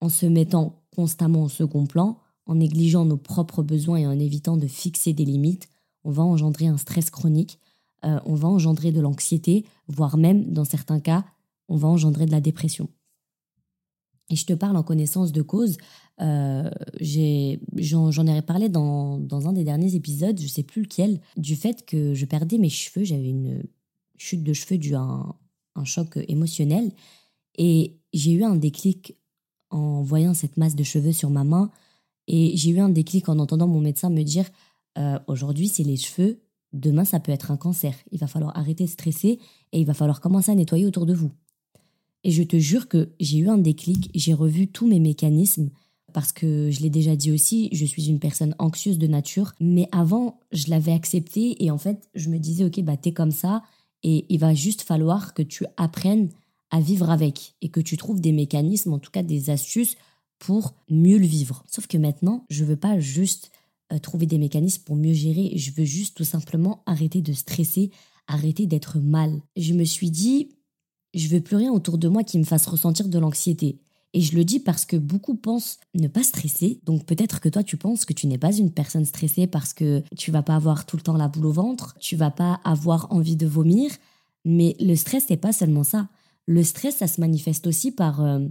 En 0.00 0.08
se 0.08 0.26
mettant 0.26 0.82
constamment 0.94 1.44
au 1.44 1.48
second 1.48 1.86
plan, 1.86 2.18
en 2.46 2.56
négligeant 2.56 3.04
nos 3.04 3.16
propres 3.16 3.62
besoins 3.62 3.98
et 3.98 4.06
en 4.08 4.18
évitant 4.18 4.56
de 4.56 4.66
fixer 4.66 5.12
des 5.12 5.24
limites, 5.24 5.68
on 6.02 6.10
va 6.10 6.24
engendrer 6.24 6.66
un 6.66 6.78
stress 6.78 7.10
chronique, 7.10 7.60
euh, 8.04 8.18
on 8.26 8.34
va 8.34 8.48
engendrer 8.48 8.90
de 8.90 9.00
l'anxiété, 9.00 9.64
voire 9.86 10.16
même, 10.16 10.52
dans 10.52 10.64
certains 10.64 10.98
cas, 10.98 11.24
on 11.68 11.76
va 11.76 11.86
engendrer 11.86 12.26
de 12.26 12.32
la 12.32 12.40
dépression. 12.40 12.88
Et 14.32 14.36
je 14.36 14.46
te 14.46 14.54
parle 14.54 14.78
en 14.78 14.82
connaissance 14.82 15.30
de 15.30 15.42
cause. 15.42 15.76
Euh, 16.22 16.70
J'en 17.76 18.26
ai 18.26 18.40
parlé 18.40 18.70
dans, 18.70 19.18
dans, 19.18 19.46
un 19.46 19.52
des 19.52 19.62
derniers 19.62 19.94
épisodes, 19.94 20.40
je 20.40 20.46
sais 20.46 20.62
plus 20.62 20.82
lequel, 20.82 21.20
du 21.36 21.54
fait 21.54 21.84
que 21.84 22.14
je 22.14 22.24
perdais 22.24 22.56
mes 22.56 22.70
cheveux. 22.70 23.04
J'avais 23.04 23.28
une 23.28 23.62
chute 24.16 24.42
de 24.42 24.54
cheveux 24.54 24.78
due 24.78 24.94
à 24.94 25.00
un, 25.00 25.34
un 25.74 25.84
choc 25.84 26.18
émotionnel. 26.28 26.92
Et 27.58 27.98
j'ai 28.14 28.32
eu 28.32 28.42
un 28.42 28.56
déclic 28.56 29.18
en 29.68 30.02
voyant 30.02 30.32
cette 30.32 30.56
masse 30.56 30.76
de 30.76 30.82
cheveux 30.82 31.12
sur 31.12 31.28
ma 31.28 31.44
main. 31.44 31.70
Et 32.26 32.56
j'ai 32.56 32.70
eu 32.70 32.80
un 32.80 32.88
déclic 32.88 33.28
en 33.28 33.38
entendant 33.38 33.68
mon 33.68 33.80
médecin 33.80 34.08
me 34.08 34.22
dire 34.22 34.48
euh, 34.96 35.18
aujourd'hui, 35.26 35.68
c'est 35.68 35.82
les 35.82 35.98
cheveux. 35.98 36.40
Demain, 36.72 37.04
ça 37.04 37.20
peut 37.20 37.32
être 37.32 37.50
un 37.50 37.58
cancer. 37.58 37.94
Il 38.12 38.18
va 38.18 38.26
falloir 38.26 38.56
arrêter 38.56 38.84
de 38.84 38.88
stresser 38.88 39.38
et 39.72 39.80
il 39.80 39.84
va 39.84 39.92
falloir 39.92 40.22
commencer 40.22 40.50
à 40.50 40.54
nettoyer 40.54 40.86
autour 40.86 41.04
de 41.04 41.12
vous. 41.12 41.32
Et 42.24 42.30
je 42.30 42.42
te 42.42 42.58
jure 42.58 42.88
que 42.88 43.10
j'ai 43.20 43.38
eu 43.38 43.48
un 43.48 43.58
déclic, 43.58 44.10
j'ai 44.14 44.34
revu 44.34 44.68
tous 44.68 44.86
mes 44.86 45.00
mécanismes 45.00 45.70
parce 46.12 46.32
que 46.32 46.70
je 46.70 46.80
l'ai 46.80 46.90
déjà 46.90 47.16
dit 47.16 47.32
aussi, 47.32 47.68
je 47.72 47.84
suis 47.84 48.08
une 48.08 48.18
personne 48.18 48.54
anxieuse 48.58 48.98
de 48.98 49.06
nature, 49.06 49.54
mais 49.60 49.88
avant, 49.92 50.40
je 50.52 50.68
l'avais 50.68 50.92
accepté 50.92 51.62
et 51.64 51.70
en 51.70 51.78
fait, 51.78 52.08
je 52.14 52.28
me 52.28 52.38
disais 52.38 52.64
OK, 52.64 52.80
bah 52.82 52.96
t'es 52.96 53.12
comme 53.12 53.30
ça 53.30 53.62
et 54.02 54.26
il 54.28 54.38
va 54.38 54.54
juste 54.54 54.82
falloir 54.82 55.34
que 55.34 55.42
tu 55.42 55.64
apprennes 55.76 56.28
à 56.70 56.80
vivre 56.80 57.10
avec 57.10 57.54
et 57.60 57.68
que 57.68 57.80
tu 57.80 57.96
trouves 57.96 58.20
des 58.20 58.32
mécanismes, 58.32 58.92
en 58.92 58.98
tout 58.98 59.10
cas 59.10 59.22
des 59.22 59.50
astuces 59.50 59.96
pour 60.38 60.74
mieux 60.90 61.18
le 61.18 61.26
vivre. 61.26 61.64
Sauf 61.68 61.86
que 61.86 61.98
maintenant, 61.98 62.44
je 62.50 62.64
veux 62.64 62.76
pas 62.76 62.98
juste 62.98 63.50
euh, 63.92 63.98
trouver 63.98 64.26
des 64.26 64.38
mécanismes 64.38 64.82
pour 64.84 64.96
mieux 64.96 65.12
gérer, 65.12 65.52
je 65.56 65.70
veux 65.72 65.84
juste 65.84 66.16
tout 66.16 66.24
simplement 66.24 66.82
arrêter 66.86 67.20
de 67.20 67.32
stresser, 67.32 67.90
arrêter 68.26 68.66
d'être 68.66 68.98
mal. 68.98 69.42
Je 69.56 69.74
me 69.74 69.84
suis 69.84 70.10
dit 70.10 70.48
je 71.14 71.28
veux 71.28 71.40
plus 71.40 71.56
rien 71.56 71.72
autour 71.72 71.98
de 71.98 72.08
moi 72.08 72.24
qui 72.24 72.38
me 72.38 72.44
fasse 72.44 72.66
ressentir 72.66 73.08
de 73.08 73.18
l'anxiété. 73.18 73.80
Et 74.14 74.20
je 74.20 74.36
le 74.36 74.44
dis 74.44 74.60
parce 74.60 74.84
que 74.84 74.96
beaucoup 74.96 75.34
pensent 75.34 75.78
ne 75.94 76.06
pas 76.06 76.22
stresser. 76.22 76.80
Donc 76.84 77.06
peut-être 77.06 77.40
que 77.40 77.48
toi 77.48 77.62
tu 77.62 77.76
penses 77.76 78.04
que 78.04 78.12
tu 78.12 78.26
n'es 78.26 78.38
pas 78.38 78.54
une 78.54 78.70
personne 78.70 79.04
stressée 79.04 79.46
parce 79.46 79.72
que 79.72 80.02
tu 80.16 80.30
vas 80.30 80.42
pas 80.42 80.56
avoir 80.56 80.84
tout 80.84 80.96
le 80.96 81.02
temps 81.02 81.16
la 81.16 81.28
boule 81.28 81.46
au 81.46 81.52
ventre, 81.52 81.94
tu 81.98 82.16
vas 82.16 82.30
pas 82.30 82.60
avoir 82.64 83.10
envie 83.10 83.36
de 83.36 83.46
vomir. 83.46 83.90
Mais 84.44 84.76
le 84.80 84.96
stress 84.96 85.30
n'est 85.30 85.36
pas 85.36 85.52
seulement 85.52 85.84
ça. 85.84 86.08
Le 86.46 86.62
stress, 86.62 86.96
ça 86.96 87.06
se 87.06 87.20
manifeste 87.20 87.66
aussi 87.66 87.92
par, 87.92 88.22
euh, 88.22 88.46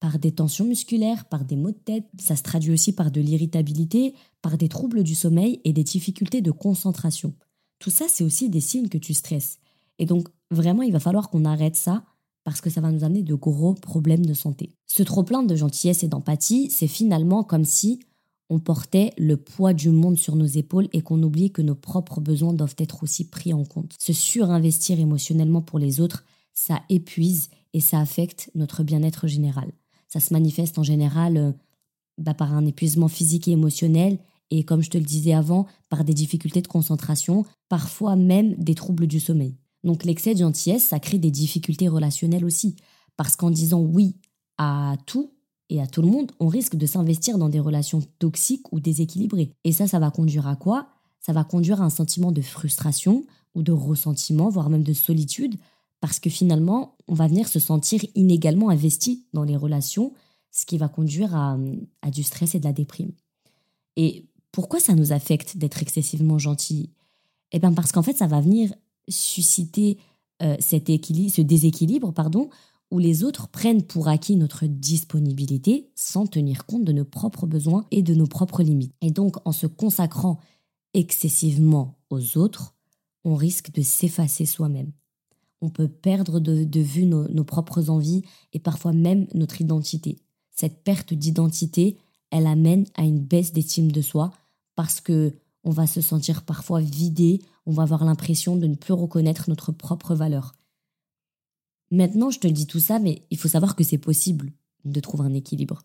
par 0.00 0.18
des 0.18 0.32
tensions 0.32 0.64
musculaires, 0.64 1.24
par 1.26 1.44
des 1.44 1.56
maux 1.56 1.72
de 1.72 1.76
tête. 1.76 2.04
Ça 2.18 2.36
se 2.36 2.42
traduit 2.42 2.72
aussi 2.72 2.92
par 2.92 3.10
de 3.10 3.20
l'irritabilité, 3.20 4.14
par 4.40 4.56
des 4.56 4.68
troubles 4.68 5.02
du 5.02 5.14
sommeil 5.14 5.60
et 5.64 5.72
des 5.72 5.84
difficultés 5.84 6.40
de 6.40 6.52
concentration. 6.52 7.34
Tout 7.80 7.90
ça, 7.90 8.04
c'est 8.08 8.24
aussi 8.24 8.48
des 8.48 8.60
signes 8.60 8.88
que 8.88 8.98
tu 8.98 9.12
stresses. 9.12 9.58
Et 9.98 10.06
donc, 10.06 10.28
vraiment, 10.52 10.82
il 10.82 10.92
va 10.92 11.00
falloir 11.00 11.30
qu'on 11.30 11.44
arrête 11.44 11.76
ça 11.76 12.04
parce 12.44 12.60
que 12.60 12.70
ça 12.70 12.80
va 12.80 12.90
nous 12.90 13.04
amener 13.04 13.22
de 13.22 13.34
gros 13.34 13.74
problèmes 13.74 14.26
de 14.26 14.34
santé. 14.34 14.74
Ce 14.86 15.02
trop-plein 15.02 15.42
de 15.42 15.54
gentillesse 15.54 16.02
et 16.02 16.08
d'empathie, 16.08 16.70
c'est 16.70 16.88
finalement 16.88 17.44
comme 17.44 17.64
si 17.64 18.00
on 18.50 18.58
portait 18.58 19.12
le 19.16 19.36
poids 19.36 19.72
du 19.72 19.90
monde 19.90 20.18
sur 20.18 20.36
nos 20.36 20.46
épaules 20.46 20.88
et 20.92 21.00
qu'on 21.00 21.22
oubliait 21.22 21.50
que 21.50 21.62
nos 21.62 21.74
propres 21.74 22.20
besoins 22.20 22.52
doivent 22.52 22.76
être 22.78 23.02
aussi 23.02 23.28
pris 23.28 23.54
en 23.54 23.64
compte. 23.64 23.94
Se 23.98 24.12
surinvestir 24.12 25.00
émotionnellement 25.00 25.62
pour 25.62 25.78
les 25.78 26.00
autres, 26.00 26.24
ça 26.52 26.82
épuise 26.90 27.48
et 27.72 27.80
ça 27.80 28.00
affecte 28.00 28.50
notre 28.54 28.82
bien-être 28.82 29.26
général. 29.26 29.72
Ça 30.08 30.20
se 30.20 30.34
manifeste 30.34 30.78
en 30.78 30.82
général 30.82 31.36
euh, 31.36 31.52
bah, 32.18 32.34
par 32.34 32.52
un 32.52 32.66
épuisement 32.66 33.08
physique 33.08 33.48
et 33.48 33.52
émotionnel 33.52 34.18
et 34.50 34.64
comme 34.64 34.82
je 34.82 34.90
te 34.90 34.98
le 34.98 35.04
disais 35.04 35.32
avant, 35.32 35.66
par 35.88 36.04
des 36.04 36.12
difficultés 36.12 36.60
de 36.60 36.68
concentration, 36.68 37.46
parfois 37.70 38.16
même 38.16 38.54
des 38.56 38.74
troubles 38.74 39.06
du 39.06 39.18
sommeil. 39.18 39.56
Donc 39.84 40.04
l'excès 40.04 40.34
de 40.34 40.40
gentillesse, 40.40 40.84
ça 40.84 41.00
crée 41.00 41.18
des 41.18 41.30
difficultés 41.30 41.88
relationnelles 41.88 42.44
aussi, 42.44 42.76
parce 43.16 43.36
qu'en 43.36 43.50
disant 43.50 43.80
oui 43.80 44.16
à 44.58 44.96
tout 45.06 45.32
et 45.68 45.80
à 45.80 45.86
tout 45.86 46.02
le 46.02 46.08
monde, 46.08 46.32
on 46.38 46.48
risque 46.48 46.76
de 46.76 46.86
s'investir 46.86 47.38
dans 47.38 47.48
des 47.48 47.60
relations 47.60 48.02
toxiques 48.18 48.70
ou 48.72 48.80
déséquilibrées. 48.80 49.52
Et 49.64 49.72
ça, 49.72 49.86
ça 49.86 49.98
va 49.98 50.10
conduire 50.10 50.46
à 50.46 50.56
quoi? 50.56 50.88
Ça 51.20 51.32
va 51.32 51.44
conduire 51.44 51.80
à 51.80 51.84
un 51.84 51.90
sentiment 51.90 52.32
de 52.32 52.42
frustration 52.42 53.24
ou 53.54 53.62
de 53.62 53.72
ressentiment, 53.72 54.50
voire 54.50 54.70
même 54.70 54.82
de 54.82 54.92
solitude, 54.92 55.56
parce 56.00 56.18
que 56.18 56.30
finalement, 56.30 56.96
on 57.06 57.14
va 57.14 57.28
venir 57.28 57.48
se 57.48 57.60
sentir 57.60 58.04
inégalement 58.14 58.70
investi 58.70 59.24
dans 59.32 59.44
les 59.44 59.56
relations, 59.56 60.12
ce 60.50 60.66
qui 60.66 60.76
va 60.76 60.88
conduire 60.88 61.34
à, 61.34 61.56
du 62.10 62.22
stress 62.22 62.54
et 62.54 62.58
de 62.58 62.64
la 62.64 62.72
déprime. 62.72 63.12
Et 63.96 64.26
pourquoi 64.50 64.80
ça 64.80 64.94
nous 64.94 65.12
affecte 65.12 65.56
d'être 65.56 65.80
excessivement 65.80 66.38
gentil 66.38 66.90
Eh 67.52 67.58
bien 67.58 67.72
parce 67.72 67.92
qu'en 67.92 68.02
fait, 68.02 68.16
ça 68.16 68.26
va 68.26 68.40
venir 68.40 68.74
susciter 69.08 69.98
euh, 70.42 70.56
cet 70.60 70.90
équilibre, 70.90 71.32
ce 71.32 71.42
déséquilibre 71.42 72.12
pardon, 72.12 72.50
où 72.90 72.98
les 72.98 73.24
autres 73.24 73.48
prennent 73.48 73.82
pour 73.82 74.08
acquis 74.08 74.36
notre 74.36 74.66
disponibilité 74.66 75.90
sans 75.94 76.26
tenir 76.26 76.66
compte 76.66 76.84
de 76.84 76.92
nos 76.92 77.04
propres 77.04 77.46
besoins 77.46 77.86
et 77.90 78.02
de 78.02 78.14
nos 78.14 78.26
propres 78.26 78.62
limites. 78.62 78.94
Et 79.00 79.10
donc, 79.10 79.36
en 79.46 79.52
se 79.52 79.66
consacrant 79.66 80.38
excessivement 80.92 81.96
aux 82.10 82.36
autres, 82.36 82.74
on 83.24 83.34
risque 83.34 83.72
de 83.72 83.82
s'effacer 83.82 84.44
soi-même. 84.44 84.92
On 85.62 85.70
peut 85.70 85.88
perdre 85.88 86.38
de, 86.40 86.80
vue 86.80 87.06
nos 87.06 87.44
propres 87.44 87.88
envies 87.88 88.22
et 88.52 88.58
parfois 88.58 88.92
même 88.92 89.26
notre 89.32 89.60
identité. 89.60 90.18
Cette 90.50 90.82
perte 90.82 91.14
d'identité, 91.14 91.96
elle 92.30 92.46
amène 92.46 92.86
à 92.94 93.04
une 93.04 93.20
baisse 93.20 93.52
d'estime 93.52 93.90
de 93.90 94.02
soi 94.02 94.32
parce 94.74 95.00
que 95.00 95.32
on 95.64 95.70
va 95.70 95.86
se 95.86 96.00
sentir 96.00 96.42
parfois 96.42 96.80
vidé, 96.80 97.40
on 97.66 97.72
va 97.72 97.84
avoir 97.84 98.04
l'impression 98.04 98.56
de 98.56 98.66
ne 98.66 98.74
plus 98.74 98.92
reconnaître 98.92 99.48
notre 99.48 99.72
propre 99.72 100.14
valeur. 100.14 100.54
Maintenant, 101.90 102.30
je 102.30 102.38
te 102.38 102.48
dis 102.48 102.66
tout 102.66 102.80
ça, 102.80 102.98
mais 102.98 103.26
il 103.30 103.38
faut 103.38 103.48
savoir 103.48 103.76
que 103.76 103.84
c'est 103.84 103.98
possible 103.98 104.52
de 104.84 105.00
trouver 105.00 105.24
un 105.24 105.34
équilibre. 105.34 105.82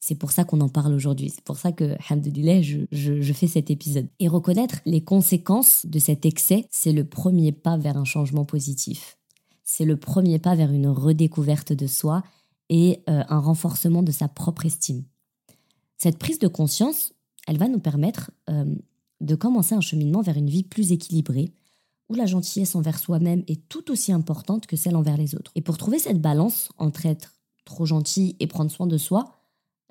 C'est 0.00 0.14
pour 0.14 0.30
ça 0.30 0.44
qu'on 0.44 0.60
en 0.60 0.68
parle 0.68 0.92
aujourd'hui. 0.92 1.30
C'est 1.30 1.44
pour 1.44 1.56
ça 1.56 1.72
que, 1.72 1.96
alhamdoulilah, 2.08 2.62
je, 2.62 2.78
je, 2.92 3.20
je 3.20 3.32
fais 3.32 3.46
cet 3.46 3.70
épisode. 3.70 4.08
Et 4.20 4.28
reconnaître 4.28 4.80
les 4.84 5.02
conséquences 5.02 5.86
de 5.86 5.98
cet 5.98 6.24
excès, 6.24 6.66
c'est 6.70 6.92
le 6.92 7.04
premier 7.04 7.52
pas 7.52 7.76
vers 7.76 7.96
un 7.96 8.04
changement 8.04 8.44
positif. 8.44 9.18
C'est 9.64 9.84
le 9.84 9.96
premier 9.96 10.38
pas 10.38 10.54
vers 10.54 10.70
une 10.70 10.88
redécouverte 10.88 11.72
de 11.72 11.86
soi 11.86 12.22
et 12.68 13.02
euh, 13.08 13.22
un 13.28 13.38
renforcement 13.38 14.02
de 14.02 14.12
sa 14.12 14.28
propre 14.28 14.66
estime. 14.66 15.04
Cette 15.96 16.18
prise 16.18 16.38
de 16.38 16.48
conscience, 16.48 17.12
elle 17.46 17.58
va 17.58 17.68
nous 17.68 17.80
permettre 17.80 18.30
euh, 18.48 18.74
de 19.20 19.34
commencer 19.34 19.74
un 19.74 19.80
cheminement 19.80 20.22
vers 20.22 20.36
une 20.36 20.50
vie 20.50 20.62
plus 20.62 20.92
équilibrée, 20.92 21.52
où 22.08 22.14
la 22.14 22.26
gentillesse 22.26 22.74
envers 22.74 22.98
soi-même 22.98 23.44
est 23.48 23.68
tout 23.68 23.90
aussi 23.90 24.12
importante 24.12 24.66
que 24.66 24.76
celle 24.76 24.96
envers 24.96 25.16
les 25.16 25.34
autres. 25.34 25.52
Et 25.54 25.60
pour 25.60 25.76
trouver 25.76 25.98
cette 25.98 26.20
balance 26.20 26.70
entre 26.78 27.06
être 27.06 27.34
trop 27.64 27.84
gentil 27.84 28.36
et 28.40 28.46
prendre 28.46 28.70
soin 28.70 28.86
de 28.86 28.96
soi, 28.96 29.38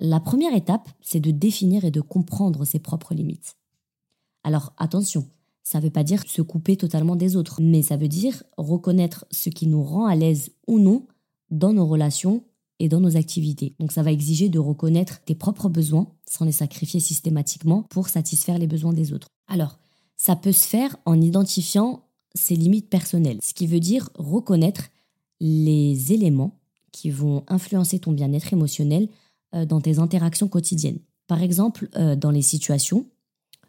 la 0.00 0.20
première 0.20 0.54
étape, 0.54 0.88
c'est 1.00 1.20
de 1.20 1.30
définir 1.30 1.84
et 1.84 1.90
de 1.90 2.00
comprendre 2.00 2.64
ses 2.64 2.78
propres 2.78 3.14
limites. 3.14 3.56
Alors 4.44 4.72
attention, 4.78 5.28
ça 5.62 5.78
ne 5.78 5.84
veut 5.84 5.90
pas 5.90 6.04
dire 6.04 6.22
se 6.26 6.42
couper 6.42 6.76
totalement 6.76 7.16
des 7.16 7.36
autres, 7.36 7.60
mais 7.60 7.82
ça 7.82 7.96
veut 7.96 8.08
dire 8.08 8.42
reconnaître 8.56 9.26
ce 9.30 9.50
qui 9.50 9.66
nous 9.66 9.82
rend 9.82 10.06
à 10.06 10.14
l'aise 10.14 10.50
ou 10.66 10.78
non 10.78 11.06
dans 11.50 11.72
nos 11.72 11.86
relations 11.86 12.42
et 12.78 12.88
dans 12.88 13.00
nos 13.00 13.16
activités. 13.16 13.74
Donc 13.78 13.92
ça 13.92 14.02
va 14.02 14.12
exiger 14.12 14.48
de 14.48 14.58
reconnaître 14.58 15.20
tes 15.24 15.34
propres 15.34 15.68
besoins 15.68 16.08
sans 16.28 16.44
les 16.44 16.52
sacrifier 16.52 17.00
systématiquement 17.00 17.82
pour 17.84 18.08
satisfaire 18.08 18.58
les 18.58 18.66
besoins 18.66 18.92
des 18.92 19.12
autres. 19.12 19.28
Alors, 19.48 19.78
ça 20.16 20.36
peut 20.36 20.52
se 20.52 20.66
faire 20.66 20.96
en 21.04 21.20
identifiant 21.20 22.04
ses 22.34 22.56
limites 22.56 22.88
personnelles, 22.88 23.38
ce 23.42 23.54
qui 23.54 23.66
veut 23.66 23.80
dire 23.80 24.10
reconnaître 24.14 24.88
les 25.40 26.12
éléments 26.12 26.58
qui 26.92 27.10
vont 27.10 27.44
influencer 27.48 27.98
ton 27.98 28.12
bien-être 28.12 28.52
émotionnel 28.52 29.08
euh, 29.54 29.64
dans 29.64 29.80
tes 29.80 29.98
interactions 29.98 30.48
quotidiennes. 30.48 30.98
Par 31.26 31.42
exemple, 31.42 31.88
euh, 31.96 32.16
dans 32.16 32.30
les 32.30 32.42
situations, 32.42 33.06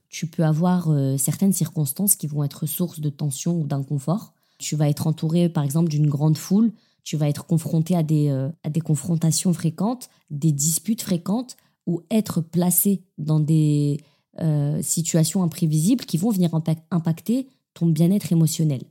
tu 0.09 0.27
peux 0.27 0.43
avoir 0.43 0.89
euh, 0.89 1.17
certaines 1.17 1.53
circonstances 1.53 2.15
qui 2.15 2.27
vont 2.27 2.43
être 2.43 2.65
source 2.65 2.99
de 2.99 3.09
tension 3.09 3.59
ou 3.59 3.67
d'inconfort. 3.67 4.33
Tu 4.57 4.75
vas 4.75 4.89
être 4.89 5.07
entouré, 5.07 5.49
par 5.49 5.63
exemple, 5.63 5.89
d'une 5.89 6.09
grande 6.09 6.37
foule 6.37 6.71
tu 7.03 7.17
vas 7.17 7.29
être 7.29 7.45
confronté 7.45 7.95
à 7.95 8.03
des, 8.03 8.29
euh, 8.29 8.49
à 8.63 8.69
des 8.69 8.81
confrontations 8.81 9.53
fréquentes, 9.53 10.09
des 10.29 10.51
disputes 10.51 11.01
fréquentes, 11.01 11.57
ou 11.85 12.03
être 12.11 12.41
placé 12.41 13.03
dans 13.17 13.39
des 13.39 13.99
euh, 14.39 14.79
situations 14.81 15.43
imprévisibles 15.43 16.05
qui 16.05 16.17
vont 16.17 16.29
venir 16.29 16.51
impacter 16.91 17.47
ton 17.73 17.87
bien-être 17.87 18.31
émotionnel. 18.31 18.83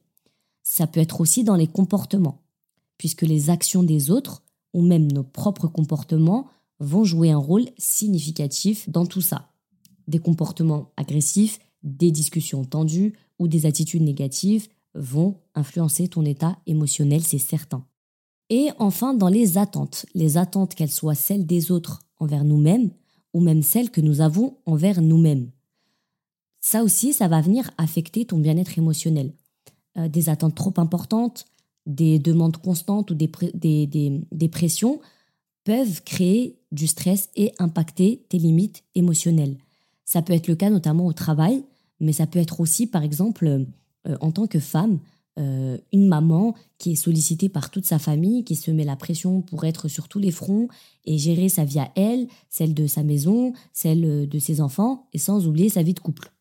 Ça 0.62 0.86
peut 0.86 1.00
être 1.00 1.20
aussi 1.20 1.44
dans 1.44 1.54
les 1.54 1.68
comportements, 1.68 2.42
puisque 2.98 3.22
les 3.22 3.50
actions 3.50 3.82
des 3.82 4.10
autres, 4.10 4.42
ou 4.74 4.82
même 4.82 5.10
nos 5.10 5.22
propres 5.22 5.68
comportements, 5.68 6.48
vont 6.80 7.04
jouer 7.04 7.30
un 7.30 7.38
rôle 7.38 7.66
significatif 7.78 8.88
dans 8.90 9.06
tout 9.06 9.20
ça. 9.20 9.50
Des 10.08 10.18
comportements 10.18 10.90
agressifs, 10.96 11.60
des 11.82 12.10
discussions 12.10 12.64
tendues 12.64 13.14
ou 13.38 13.48
des 13.48 13.66
attitudes 13.66 14.02
négatives 14.02 14.68
vont 14.94 15.36
influencer 15.54 16.08
ton 16.08 16.24
état 16.24 16.58
émotionnel, 16.66 17.22
c'est 17.22 17.38
certain. 17.38 17.84
Et 18.50 18.70
enfin, 18.78 19.14
dans 19.14 19.28
les 19.28 19.58
attentes. 19.58 20.06
Les 20.14 20.36
attentes, 20.36 20.74
qu'elles 20.74 20.90
soient 20.90 21.14
celles 21.14 21.46
des 21.46 21.70
autres 21.70 22.00
envers 22.18 22.44
nous-mêmes 22.44 22.90
ou 23.34 23.40
même 23.40 23.62
celles 23.62 23.90
que 23.90 24.00
nous 24.00 24.20
avons 24.20 24.56
envers 24.66 25.02
nous-mêmes. 25.02 25.50
Ça 26.60 26.82
aussi, 26.82 27.12
ça 27.12 27.28
va 27.28 27.40
venir 27.40 27.70
affecter 27.78 28.24
ton 28.24 28.38
bien-être 28.38 28.78
émotionnel. 28.78 29.32
Euh, 29.96 30.08
des 30.08 30.28
attentes 30.28 30.54
trop 30.54 30.74
importantes, 30.78 31.46
des 31.86 32.18
demandes 32.18 32.56
constantes 32.56 33.10
ou 33.10 33.14
des, 33.14 34.48
pressions 34.50 35.00
peuvent 35.64 36.02
créer 36.02 36.58
du 36.72 36.86
stress 36.86 37.30
et 37.36 37.52
impacter 37.58 38.24
tes 38.28 38.38
limites 38.38 38.84
émotionnelles. 38.94 39.56
Ça 40.04 40.22
peut 40.22 40.32
être 40.32 40.48
le 40.48 40.56
cas 40.56 40.70
notamment 40.70 41.06
au 41.06 41.12
travail, 41.12 41.64
mais 42.00 42.12
ça 42.12 42.26
peut 42.26 42.38
être 42.38 42.60
aussi, 42.60 42.86
par 42.86 43.02
exemple, 43.02 43.46
euh, 44.06 44.16
en 44.20 44.30
tant 44.30 44.46
que 44.46 44.60
femme, 44.60 44.98
euh, 45.38 45.78
une 45.92 46.06
maman 46.06 46.54
qui 46.78 46.92
est 46.92 46.96
sollicitée 46.96 47.48
par 47.48 47.70
toute 47.70 47.84
sa 47.84 47.98
famille, 47.98 48.44
qui 48.44 48.56
se 48.56 48.70
met 48.70 48.84
la 48.84 48.96
pression 48.96 49.40
pour 49.40 49.64
être 49.64 49.86
sur 49.86 50.08
tous 50.08 50.18
les 50.18 50.32
fronts 50.32 50.68
et 51.04 51.16
gérer 51.16 51.48
sa 51.48 51.64
vie 51.64 51.78
à 51.78 51.92
elle, 51.94 52.26
celle 52.48 52.74
de 52.74 52.86
sa 52.86 53.04
maison, 53.04 53.52
celle 53.72 54.04
euh, 54.04 54.26
de 54.26 54.38
ses 54.38 54.60
enfants, 54.60 55.06
et 55.12 55.18
sans 55.18 55.46
oublier 55.46 55.68
sa 55.68 55.82
vie 55.82 55.94
de 55.94 56.00
couple. 56.00 56.32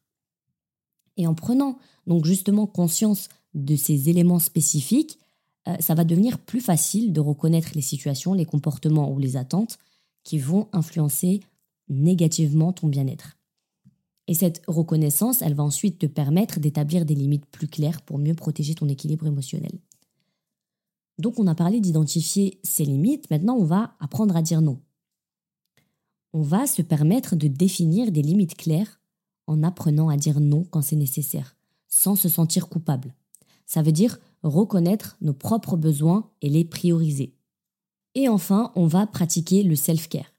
Et 1.16 1.28
en 1.28 1.36
prenant 1.36 1.78
donc 2.08 2.26
justement 2.26 2.66
conscience 2.66 3.30
de 3.54 3.76
ces 3.76 4.10
éléments 4.10 4.40
spécifiques, 4.40 5.20
euh, 5.68 5.76
ça 5.80 5.94
va 5.94 6.04
devenir 6.04 6.40
plus 6.40 6.62
facile 6.62 7.14
de 7.14 7.20
reconnaître 7.20 7.70
les 7.76 7.82
situations, 7.82 8.34
les 8.34 8.46
comportements 8.46 9.12
ou 9.12 9.20
les 9.20 9.38
attentes 9.38 9.78
qui 10.24 10.40
vont 10.40 10.68
influencer 10.74 11.42
négativement 11.90 12.74
ton 12.74 12.88
bien-être. 12.88 13.37
Et 14.28 14.34
cette 14.34 14.62
reconnaissance, 14.68 15.42
elle 15.42 15.54
va 15.54 15.64
ensuite 15.64 16.00
te 16.00 16.06
permettre 16.06 16.60
d'établir 16.60 17.06
des 17.06 17.16
limites 17.16 17.46
plus 17.46 17.68
claires 17.68 18.02
pour 18.02 18.18
mieux 18.18 18.36
protéger 18.36 18.76
ton 18.76 18.88
équilibre 18.90 19.26
émotionnel. 19.26 19.80
Donc 21.18 21.40
on 21.40 21.48
a 21.48 21.56
parlé 21.56 21.80
d'identifier 21.80 22.60
ses 22.64 22.86
limites, 22.86 23.30
maintenant 23.32 23.56
on 23.56 23.64
va 23.64 23.96
apprendre 24.00 24.36
à 24.36 24.42
dire 24.42 24.62
non. 24.62 24.80
On 26.34 26.42
va 26.42 26.68
se 26.68 26.82
permettre 26.82 27.36
de 27.36 27.48
définir 27.48 28.12
des 28.12 28.22
limites 28.22 28.56
claires 28.56 29.00
en 29.48 29.64
apprenant 29.64 30.10
à 30.10 30.18
dire 30.18 30.40
non 30.40 30.66
quand 30.66 30.82
c'est 30.82 30.96
nécessaire, 30.96 31.56
sans 31.88 32.16
se 32.16 32.30
sentir 32.30 32.68
coupable. 32.68 33.16
Ça 33.66 33.82
veut 33.82 33.92
dire 33.92 34.20
reconnaître 34.44 35.18
nos 35.22 35.34
propres 35.34 35.78
besoins 35.78 36.30
et 36.42 36.50
les 36.50 36.66
prioriser. 36.66 37.34
Et 38.14 38.30
enfin, 38.30 38.72
on 38.76 38.88
va 38.88 39.08
pratiquer 39.08 39.64
le 39.64 39.76
self-care. 39.76 40.34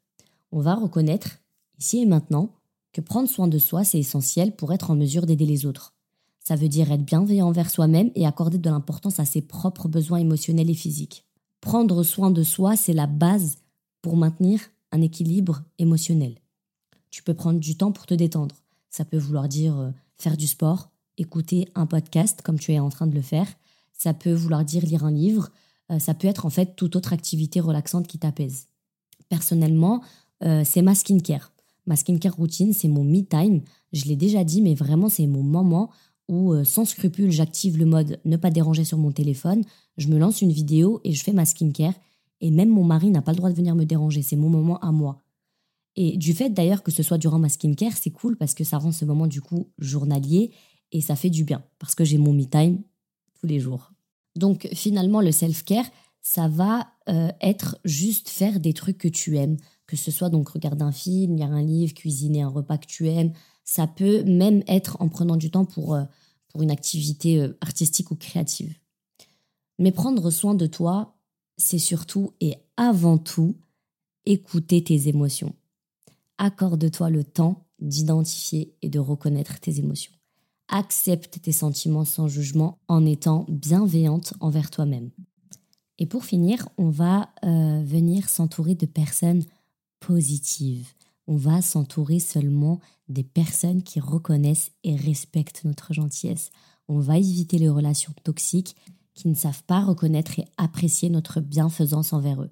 On 0.53 0.61
va 0.61 0.75
reconnaître, 0.75 1.41
ici 1.79 1.99
et 2.03 2.07
maintenant, 2.07 2.58
que 2.93 3.01
prendre 3.01 3.29
soin 3.29 3.49
de 3.49 3.59
soi, 3.59 3.85
c'est 3.85 3.99
essentiel 3.99 4.55
pour 4.57 4.73
être 4.73 4.91
en 4.91 4.97
mesure 4.97 5.27
d'aider 5.27 5.47
les 5.47 5.67
autres. 5.67 5.95
Ça 6.41 6.57
veut 6.57 6.69
dire 6.69 6.91
être 6.91 7.05
bienveillant 7.05 7.49
envers 7.49 7.71
soi-même 7.71 8.11
et 8.15 8.27
accorder 8.27 8.59
de 8.59 8.71
l'importance 8.71 9.21
à 9.21 9.27
ses 9.27 9.43
propres 9.43 9.89
besoins 9.89 10.19
émotionnels 10.19 10.71
et 10.71 10.75
physiques. 10.75 11.27
Prendre 11.61 12.03
soin 12.03 12.31
de 12.31 12.43
soi, 12.43 12.77
c'est 12.77 12.93
la 12.93 13.07
base 13.07 13.57
pour 14.01 14.17
maintenir 14.17 14.61
un 14.93 15.03
équilibre 15.03 15.63
émotionnel. 15.79 16.39
Tu 17.11 17.23
peux 17.23 17.35
prendre 17.35 17.61
du 17.61 17.77
temps 17.77 17.93
pour 17.93 18.07
te 18.07 18.15
détendre. 18.15 18.55
Ça 18.91 19.05
peut 19.05 19.19
vouloir 19.19 19.49
dire 19.49 19.79
euh, 19.79 19.91
faire 20.17 20.37
du 20.37 20.47
sport, 20.47 20.91
écouter 21.19 21.69
un 21.75 21.87
podcast 21.87 22.43
comme 22.43 22.59
tu 22.59 22.73
es 22.73 22.79
en 22.79 22.89
train 22.89 23.07
de 23.07 23.15
le 23.15 23.23
faire. 23.23 23.47
Ça 23.93 24.15
peut 24.15 24.33
vouloir 24.33 24.65
dire 24.65 24.85
lire 24.85 25.05
un 25.05 25.11
livre. 25.11 25.51
Euh, 25.91 25.99
ça 25.99 26.15
peut 26.15 26.29
être 26.29 26.47
en 26.47 26.51
fait 26.51 26.77
toute 26.77 26.97
autre 26.97 27.13
activité 27.13 27.61
relaxante 27.61 28.07
qui 28.07 28.19
t'apaise. 28.19 28.69
Personnellement, 29.29 30.03
euh, 30.45 30.63
c'est 30.65 30.83
ma 30.83 30.95
skincare. 30.95 31.53
Ma 31.89 31.97
skincare 31.97 32.37
routine, 32.37 32.75
c'est 32.75 32.87
mon 32.87 33.03
me 33.03 33.23
time. 33.23 33.63
Je 33.95 34.05
l'ai 34.05 34.15
déjà 34.15 34.45
dit, 34.45 34.61
mais 34.61 34.75
vraiment, 34.75 35.09
c'est 35.09 35.27
mon 35.27 35.43
moment 35.43 35.91
où, 36.29 36.53
euh, 36.53 36.63
sans 36.63 36.85
scrupule, 36.85 37.31
j'active 37.31 37.79
le 37.79 37.87
mode 37.87 38.21
ne 38.27 38.37
pas 38.37 38.51
déranger 38.51 38.85
sur 38.85 38.99
mon 38.99 39.11
téléphone. 39.11 39.65
Je 39.97 40.09
me 40.09 40.19
lance 40.19 40.43
une 40.43 40.53
vidéo 40.53 41.01
et 41.03 41.13
je 41.13 41.25
fais 41.25 41.33
ma 41.33 41.47
skincare. 41.47 41.95
Et 42.43 42.51
même 42.51 42.69
mon 42.69 42.85
mari 42.85 43.11
n'a 43.11 43.23
pas 43.23 43.33
le 43.33 43.39
droit 43.39 43.49
de 43.49 43.55
venir 43.55 43.75
me 43.75 43.85
déranger. 43.85 44.21
C'est 44.21 44.37
mon 44.37 44.51
moment 44.51 44.79
à 44.81 44.93
moi. 44.93 45.23
Et 45.97 46.19
du 46.19 46.35
fait 46.35 46.51
d'ailleurs 46.51 46.83
que 46.83 46.93
ce 46.93 47.03
soit 47.03 47.17
durant 47.17 47.39
ma 47.39 47.49
skincare, 47.49 47.97
c'est 47.97 48.11
cool 48.11 48.37
parce 48.37 48.53
que 48.53 48.65
ça 48.65 48.77
rend 48.77 48.93
ce 48.93 49.07
moment 49.07 49.27
du 49.27 49.41
coup 49.41 49.71
journalier 49.79 50.53
et 50.93 51.01
ça 51.01 51.17
fait 51.17 51.31
du 51.31 51.45
bien 51.45 51.65
parce 51.79 51.95
que 51.95 52.05
j'ai 52.05 52.19
mon 52.19 52.35
me 52.35 52.45
time 52.45 52.83
tous 53.41 53.47
les 53.47 53.61
jours. 53.61 53.93
Donc 54.37 54.69
finalement, 54.75 55.23
le 55.23 55.33
self-care, 55.33 55.87
ça 56.21 56.49
va 56.49 56.89
euh, 57.09 57.31
être 57.41 57.79
juste 57.85 58.29
faire 58.29 58.61
des 58.61 58.75
trucs 58.75 58.99
que 58.99 59.09
tu 59.09 59.39
aimes, 59.39 59.57
que 59.89 59.97
ce 59.97 60.13
soit 60.13 60.29
donc 60.29 60.51
regarder 60.51 60.85
un 60.85 60.93
film, 60.93 61.35
lire 61.35 61.51
un 61.51 61.63
livre, 61.63 61.95
cuisiner 61.95 62.43
un 62.43 62.49
repas 62.49 62.79
que 62.79 62.87
tu 62.87 63.09
aimes. 63.09 63.33
Ça 63.65 63.89
peut 63.89 64.23
même 64.23 64.63
être 64.69 64.99
en 65.01 65.09
prenant 65.09 65.37
du 65.37 65.51
temps 65.51 65.65
pour, 65.65 65.95
euh, 65.95 66.05
pour 66.49 66.63
une 66.63 66.71
activité 66.71 67.41
euh, 67.41 67.57
artistique 67.63 68.11
ou 68.11 68.15
créative. 68.15 68.77
Mais 69.79 69.91
prendre 69.91 70.31
soin 70.31 70.55
de 70.55 70.67
toi, 70.67 71.17
c'est 71.57 71.79
surtout 71.79 72.35
et 72.41 72.57
avant 72.77 73.17
tout 73.17 73.57
écouter 74.27 74.85
tes 74.85 75.09
émotions. 75.09 75.55
Accorde-toi 76.37 77.09
le 77.09 77.25
temps 77.25 77.65
d'identifier 77.81 78.75
et 78.83 78.91
de 78.91 78.99
reconnaître 78.99 79.59
tes 79.59 79.79
émotions. 79.79 80.13
Accepte 80.69 81.41
tes 81.41 81.53
sentiments 81.53 82.05
sans 82.05 82.29
jugement 82.29 82.79
en 82.89 83.07
étant 83.07 83.47
bienveillante 83.49 84.35
envers 84.41 84.71
toi-même. 84.71 85.11
Et 85.99 86.07
pour 86.07 86.27
finir, 86.27 86.69
on 86.77 86.91
va 86.91 87.31
euh, 87.45 87.83
venir 87.85 88.29
s'entourer 88.29 88.75
de 88.75 88.87
personnes 88.87 89.45
positives. 90.01 90.89
On 91.27 91.37
va 91.37 91.61
s'entourer 91.61 92.21
seulement 92.21 92.81
des 93.09 93.25
personnes 93.25 93.83
qui 93.83 94.01
reconnaissent 94.01 94.73
et 94.85 94.97
respectent 94.97 95.65
notre 95.65 95.93
gentillesse. 95.93 96.51
On 96.89 97.01
va 97.01 97.19
éviter 97.19 97.59
les 97.59 97.69
relations 97.69 98.15
toxiques 98.25 98.77
qui 99.15 99.29
ne 99.29 99.35
savent 99.35 99.65
pas 99.65 99.85
reconnaître 99.85 100.39
et 100.39 100.47
apprécier 100.57 101.11
notre 101.11 101.41
bienfaisance 101.41 102.13
envers 102.13 102.43
eux. 102.43 102.51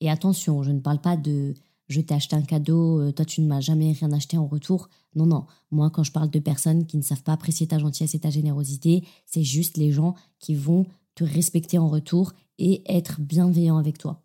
Et 0.00 0.10
attention, 0.10 0.62
je 0.62 0.72
ne 0.72 0.80
parle 0.80 1.00
pas 1.00 1.16
de 1.16 1.54
je 1.88 2.00
t'ai 2.00 2.14
acheté 2.14 2.34
un 2.34 2.42
cadeau, 2.42 3.00
euh, 3.00 3.12
toi 3.12 3.24
tu 3.24 3.40
ne 3.40 3.46
m'as 3.46 3.60
jamais 3.60 3.92
rien 3.92 4.12
acheté 4.12 4.38
en 4.38 4.46
retour. 4.46 4.88
Non, 5.14 5.26
non. 5.26 5.46
Moi, 5.70 5.90
quand 5.90 6.04
je 6.04 6.12
parle 6.12 6.30
de 6.30 6.38
personnes 6.38 6.86
qui 6.86 6.96
ne 6.96 7.02
savent 7.02 7.22
pas 7.22 7.32
apprécier 7.32 7.66
ta 7.66 7.78
gentillesse 7.78 8.14
et 8.14 8.20
ta 8.20 8.30
générosité, 8.30 9.04
c'est 9.26 9.42
juste 9.42 9.76
les 9.76 9.92
gens 9.92 10.14
qui 10.38 10.54
vont 10.54 10.86
te 11.14 11.24
respecter 11.24 11.78
en 11.78 11.88
retour 11.88 12.32
et 12.58 12.82
être 12.86 13.20
bienveillants 13.20 13.76
avec 13.76 13.98
toi. 13.98 14.22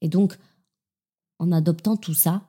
Et 0.00 0.08
donc, 0.08 0.38
en 1.40 1.50
adoptant 1.52 1.96
tout 1.96 2.14
ça, 2.14 2.46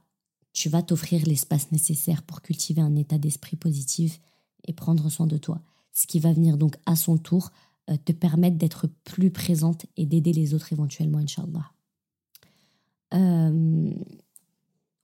tu 0.53 0.69
vas 0.69 0.83
t'offrir 0.83 1.25
l'espace 1.25 1.71
nécessaire 1.71 2.23
pour 2.23 2.41
cultiver 2.41 2.81
un 2.81 2.95
état 2.95 3.17
d'esprit 3.17 3.55
positif 3.55 4.19
et 4.67 4.73
prendre 4.73 5.09
soin 5.09 5.25
de 5.25 5.37
toi. 5.37 5.61
Ce 5.93 6.05
qui 6.05 6.19
va 6.19 6.33
venir 6.33 6.57
donc 6.57 6.75
à 6.85 6.95
son 6.95 7.17
tour 7.17 7.51
euh, 7.89 7.95
te 8.03 8.11
permettre 8.11 8.57
d'être 8.57 8.87
plus 9.05 9.31
présente 9.31 9.85
et 9.95 10.05
d'aider 10.05 10.33
les 10.33 10.53
autres 10.53 10.73
éventuellement, 10.73 11.19
Inch'Allah. 11.19 11.71
Euh, 13.13 13.93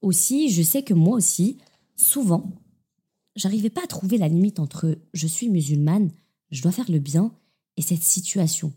aussi, 0.02 0.50
je 0.50 0.62
sais 0.62 0.82
que 0.82 0.94
moi 0.94 1.16
aussi, 1.16 1.56
souvent, 1.96 2.52
j'arrivais 3.36 3.70
pas 3.70 3.84
à 3.84 3.88
trouver 3.88 4.18
la 4.18 4.28
limite 4.28 4.60
entre 4.60 4.98
je 5.14 5.26
suis 5.26 5.48
musulmane, 5.48 6.10
je 6.50 6.62
dois 6.62 6.72
faire 6.72 6.90
le 6.90 6.98
bien, 6.98 7.34
et 7.78 7.82
cette 7.82 8.02
situation. 8.02 8.72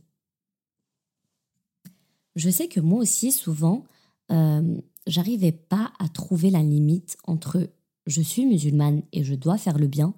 Je 2.37 2.49
sais 2.49 2.69
que 2.69 2.79
moi 2.79 2.99
aussi, 2.99 3.33
souvent, 3.33 3.83
euh, 4.31 4.81
j'arrivais 5.07 5.51
pas 5.51 5.91
à 5.99 6.07
trouver 6.09 6.49
la 6.49 6.61
limite 6.61 7.17
entre 7.25 7.69
je 8.07 8.21
suis 8.21 8.45
musulmane 8.45 9.03
et 9.11 9.23
je 9.23 9.35
dois 9.35 9.57
faire 9.57 9.77
le 9.77 9.87
bien, 9.87 10.13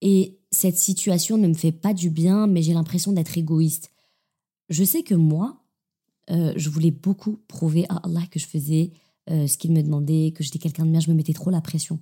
et 0.00 0.38
cette 0.50 0.76
situation 0.76 1.38
ne 1.38 1.48
me 1.48 1.54
fait 1.54 1.72
pas 1.72 1.94
du 1.94 2.10
bien, 2.10 2.46
mais 2.46 2.62
j'ai 2.62 2.74
l'impression 2.74 3.12
d'être 3.12 3.38
égoïste. 3.38 3.90
Je 4.68 4.84
sais 4.84 5.02
que 5.02 5.14
moi, 5.14 5.64
euh, 6.30 6.52
je 6.56 6.68
voulais 6.70 6.90
beaucoup 6.90 7.38
prouver 7.48 7.86
à 7.88 7.96
Allah 7.96 8.26
que 8.30 8.38
je 8.38 8.46
faisais 8.46 8.92
euh, 9.30 9.46
ce 9.46 9.56
qu'il 9.56 9.72
me 9.72 9.82
demandait, 9.82 10.32
que 10.32 10.44
j'étais 10.44 10.58
quelqu'un 10.58 10.84
de 10.84 10.90
bien, 10.90 11.00
je 11.00 11.10
me 11.10 11.16
mettais 11.16 11.32
trop 11.32 11.50
la 11.50 11.60
pression. 11.60 12.00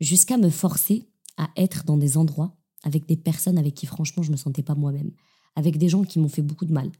Jusqu'à 0.00 0.38
me 0.38 0.50
forcer 0.50 1.08
à 1.36 1.50
être 1.56 1.84
dans 1.84 1.96
des 1.96 2.16
endroits 2.16 2.56
avec 2.82 3.06
des 3.06 3.16
personnes 3.16 3.58
avec 3.58 3.74
qui 3.74 3.86
franchement 3.86 4.22
je 4.22 4.30
me 4.30 4.36
sentais 4.36 4.62
pas 4.62 4.74
moi-même, 4.74 5.10
avec 5.56 5.78
des 5.78 5.88
gens 5.88 6.04
qui 6.04 6.18
m'ont 6.18 6.28
fait 6.28 6.42
beaucoup 6.42 6.64
de 6.64 6.72
mal. 6.72 6.90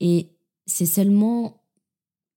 Et 0.00 0.36
c'est 0.66 0.86
seulement 0.86 1.63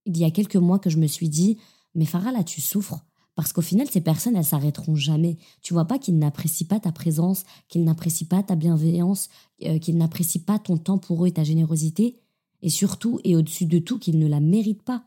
il 0.08 0.18
y 0.18 0.24
a 0.24 0.32
quelques 0.32 0.56
mois 0.56 0.80
que 0.80 0.90
je 0.90 0.98
me 0.98 1.08
suis 1.08 1.30
dit, 1.30 1.58
mais 1.96 2.06
Farah 2.06 2.32
là 2.32 2.44
tu 2.44 2.62
souffres 2.62 3.06
parce 3.36 3.54
qu'au 3.54 3.62
final 3.62 3.88
ces 3.88 4.02
personnes 4.02 4.36
elles 4.36 4.46
s'arrêteront 4.46 4.96
jamais. 4.96 5.38
Tu 5.62 5.74
vois 5.74 5.86
pas 5.86 6.00
qu'ils 6.00 6.18
n'apprécient 6.18 6.68
pas 6.68 6.80
ta 6.80 6.92
présence, 6.92 7.44
qu'ils 7.68 7.84
n'apprécient 7.84 8.28
pas 8.28 8.42
ta 8.42 8.56
bienveillance, 8.56 9.30
euh, 9.64 9.78
qu'ils 9.78 9.98
n'apprécient 9.98 10.42
pas 10.46 10.58
ton 10.58 10.78
temps 10.78 10.98
pour 10.98 11.24
eux 11.24 11.28
et 11.28 11.34
ta 11.34 11.44
générosité, 11.44 12.20
et 12.64 12.70
surtout 12.70 13.20
et 13.24 13.36
au-dessus 13.36 13.66
de 13.66 13.78
tout 13.78 14.00
qu'ils 14.00 14.18
ne 14.18 14.28
la 14.28 14.40
méritent 14.40 14.84
pas 14.84 15.06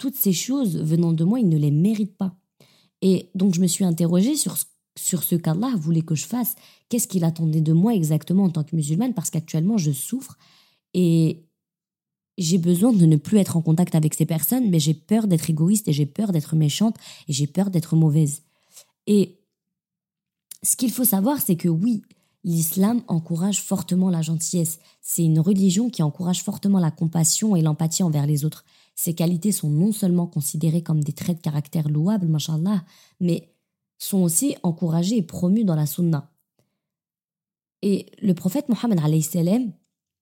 toutes 0.00 0.16
ces 0.16 0.32
choses 0.32 0.78
venant 0.78 1.12
de 1.12 1.22
moi, 1.24 1.38
il 1.38 1.48
ne 1.48 1.58
les 1.58 1.70
mérite 1.70 2.16
pas. 2.16 2.34
Et 3.02 3.30
donc 3.34 3.54
je 3.54 3.60
me 3.60 3.66
suis 3.66 3.84
interrogée 3.84 4.34
sur, 4.34 4.56
sur 4.98 5.22
ce 5.22 5.36
qu'Allah 5.36 5.72
voulait 5.76 6.02
que 6.02 6.14
je 6.14 6.24
fasse. 6.24 6.56
Qu'est-ce 6.88 7.06
qu'il 7.06 7.22
attendait 7.22 7.60
de 7.60 7.74
moi 7.74 7.94
exactement 7.94 8.44
en 8.44 8.50
tant 8.50 8.64
que 8.64 8.74
musulmane? 8.74 9.14
Parce 9.14 9.30
qu'actuellement, 9.30 9.76
je 9.76 9.92
souffre 9.92 10.38
et 10.94 11.44
j'ai 12.42 12.58
besoin 12.58 12.92
de 12.92 13.06
ne 13.06 13.16
plus 13.16 13.38
être 13.38 13.56
en 13.56 13.62
contact 13.62 13.94
avec 13.94 14.14
ces 14.14 14.26
personnes, 14.26 14.70
mais 14.70 14.80
j'ai 14.80 14.94
peur 14.94 15.26
d'être 15.26 15.50
égoïste 15.50 15.88
et 15.88 15.92
j'ai 15.92 16.06
peur 16.06 16.32
d'être 16.32 16.56
méchante 16.56 16.96
et 17.28 17.32
j'ai 17.32 17.46
peur 17.46 17.70
d'être 17.70 17.96
mauvaise. 17.96 18.42
Et 19.06 19.40
ce 20.62 20.76
qu'il 20.76 20.90
faut 20.90 21.04
savoir, 21.04 21.40
c'est 21.40 21.56
que 21.56 21.68
oui, 21.68 22.02
l'islam 22.44 23.02
encourage 23.08 23.60
fortement 23.60 24.10
la 24.10 24.22
gentillesse. 24.22 24.78
C'est 25.02 25.24
une 25.24 25.40
religion 25.40 25.90
qui 25.90 26.02
encourage 26.02 26.42
fortement 26.42 26.78
la 26.78 26.90
compassion 26.90 27.56
et 27.56 27.62
l'empathie 27.62 28.02
envers 28.02 28.26
les 28.26 28.44
autres. 28.44 28.64
Ces 28.94 29.14
qualités 29.14 29.52
sont 29.52 29.70
non 29.70 29.92
seulement 29.92 30.26
considérées 30.26 30.82
comme 30.82 31.02
des 31.02 31.12
traits 31.12 31.38
de 31.38 31.42
caractère 31.42 31.88
louables, 31.88 32.26
mashallah, 32.26 32.84
mais 33.20 33.54
sont 33.98 34.22
aussi 34.22 34.56
encouragées 34.62 35.18
et 35.18 35.22
promues 35.22 35.64
dans 35.64 35.74
la 35.74 35.86
sunna. 35.86 36.30
Et 37.82 38.06
le 38.22 38.34
prophète 38.34 38.68
Mohammed 38.68 39.00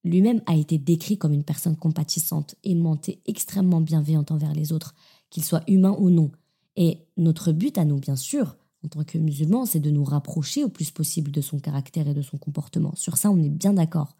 lui-même 0.05 0.43
a 0.47 0.55
été 0.55 0.79
décrit 0.79 1.19
comme 1.19 1.33
une 1.33 1.45
personne 1.45 1.77
compatissante, 1.77 2.55
aimante 2.65 3.09
et 3.09 3.21
extrêmement 3.27 3.81
bienveillante 3.81 4.31
envers 4.31 4.55
les 4.55 4.73
autres, 4.73 4.95
qu'ils 5.31 5.45
soient 5.45 5.65
humains 5.67 5.97
ou 5.99 6.11
non. 6.11 6.31
Et 6.77 6.99
notre 7.17 7.53
but 7.53 7.77
à 7.79 7.85
nous, 7.85 7.99
bien 7.99 8.17
sûr, 8.17 8.57
en 8.85 8.89
tant 8.89 9.05
que 9.05 9.19
musulmans, 9.19 9.67
c'est 9.67 9.81
de 9.81 9.91
nous 9.91 10.05
rapprocher 10.05 10.65
au 10.65 10.69
plus 10.69 10.91
possible 10.91 11.31
de 11.31 11.41
son 11.41 11.59
caractère 11.59 12.07
et 12.09 12.15
de 12.15 12.23
son 12.23 12.39
comportement. 12.39 12.95
Sur 12.95 13.17
ça, 13.17 13.31
on 13.31 13.43
est 13.43 13.49
bien 13.49 13.73
d'accord. 13.73 14.17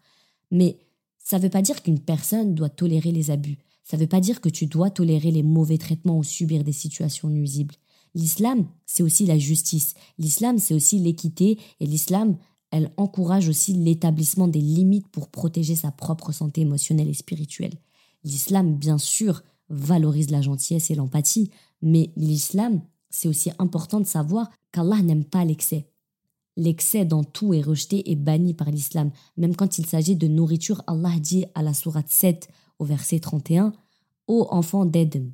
Mais 0.51 0.77
ça 1.17 1.37
ne 1.37 1.43
veut 1.43 1.49
pas 1.49 1.61
dire 1.61 1.81
qu'une 1.81 1.99
personne 1.99 2.55
doit 2.55 2.69
tolérer 2.69 3.11
les 3.11 3.31
abus. 3.31 3.57
Ça 3.83 3.97
ne 3.97 4.01
veut 4.01 4.07
pas 4.07 4.19
dire 4.19 4.41
que 4.41 4.49
tu 4.49 4.65
dois 4.65 4.89
tolérer 4.89 5.31
les 5.31 5.43
mauvais 5.43 5.77
traitements 5.77 6.17
ou 6.17 6.23
subir 6.23 6.63
des 6.63 6.73
situations 6.73 7.29
nuisibles. 7.29 7.75
L'islam, 8.15 8.67
c'est 8.85 9.03
aussi 9.03 9.25
la 9.25 9.37
justice. 9.37 9.93
L'islam, 10.17 10.57
c'est 10.57 10.73
aussi 10.73 10.99
l'équité. 10.99 11.57
Et 11.79 11.85
l'islam, 11.85 12.37
elle 12.71 12.91
encourage 12.97 13.49
aussi 13.49 13.73
l'établissement 13.73 14.47
des 14.47 14.61
limites 14.61 15.07
pour 15.07 15.29
protéger 15.29 15.75
sa 15.75 15.91
propre 15.91 16.31
santé 16.31 16.61
émotionnelle 16.61 17.09
et 17.09 17.13
spirituelle. 17.13 17.73
L'islam, 18.23 18.75
bien 18.75 18.97
sûr, 18.97 19.43
valorise 19.69 20.29
la 20.29 20.41
gentillesse 20.41 20.91
et 20.91 20.95
l'empathie, 20.95 21.51
mais 21.81 22.11
l'islam, 22.15 22.81
c'est 23.09 23.27
aussi 23.27 23.51
important 23.57 23.99
de 23.99 24.05
savoir 24.05 24.49
qu'Allah 24.71 25.01
n'aime 25.01 25.25
pas 25.25 25.45
l'excès. 25.45 25.87
L'excès 26.57 27.05
dans 27.05 27.23
tout 27.23 27.53
est 27.53 27.61
rejeté 27.61 28.11
et 28.11 28.15
banni 28.15 28.53
par 28.53 28.69
l'islam. 28.69 29.11
Même 29.37 29.55
quand 29.55 29.77
il 29.77 29.85
s'agit 29.85 30.15
de 30.15 30.27
nourriture, 30.27 30.83
Allah 30.87 31.17
dit 31.19 31.45
à 31.55 31.63
la 31.63 31.73
sourate 31.73 32.09
7 32.09 32.49
au 32.79 32.85
verset 32.85 33.19
31, 33.19 33.73
Ô 34.27 34.47
enfants 34.51 34.85
d'Eden, 34.85 35.31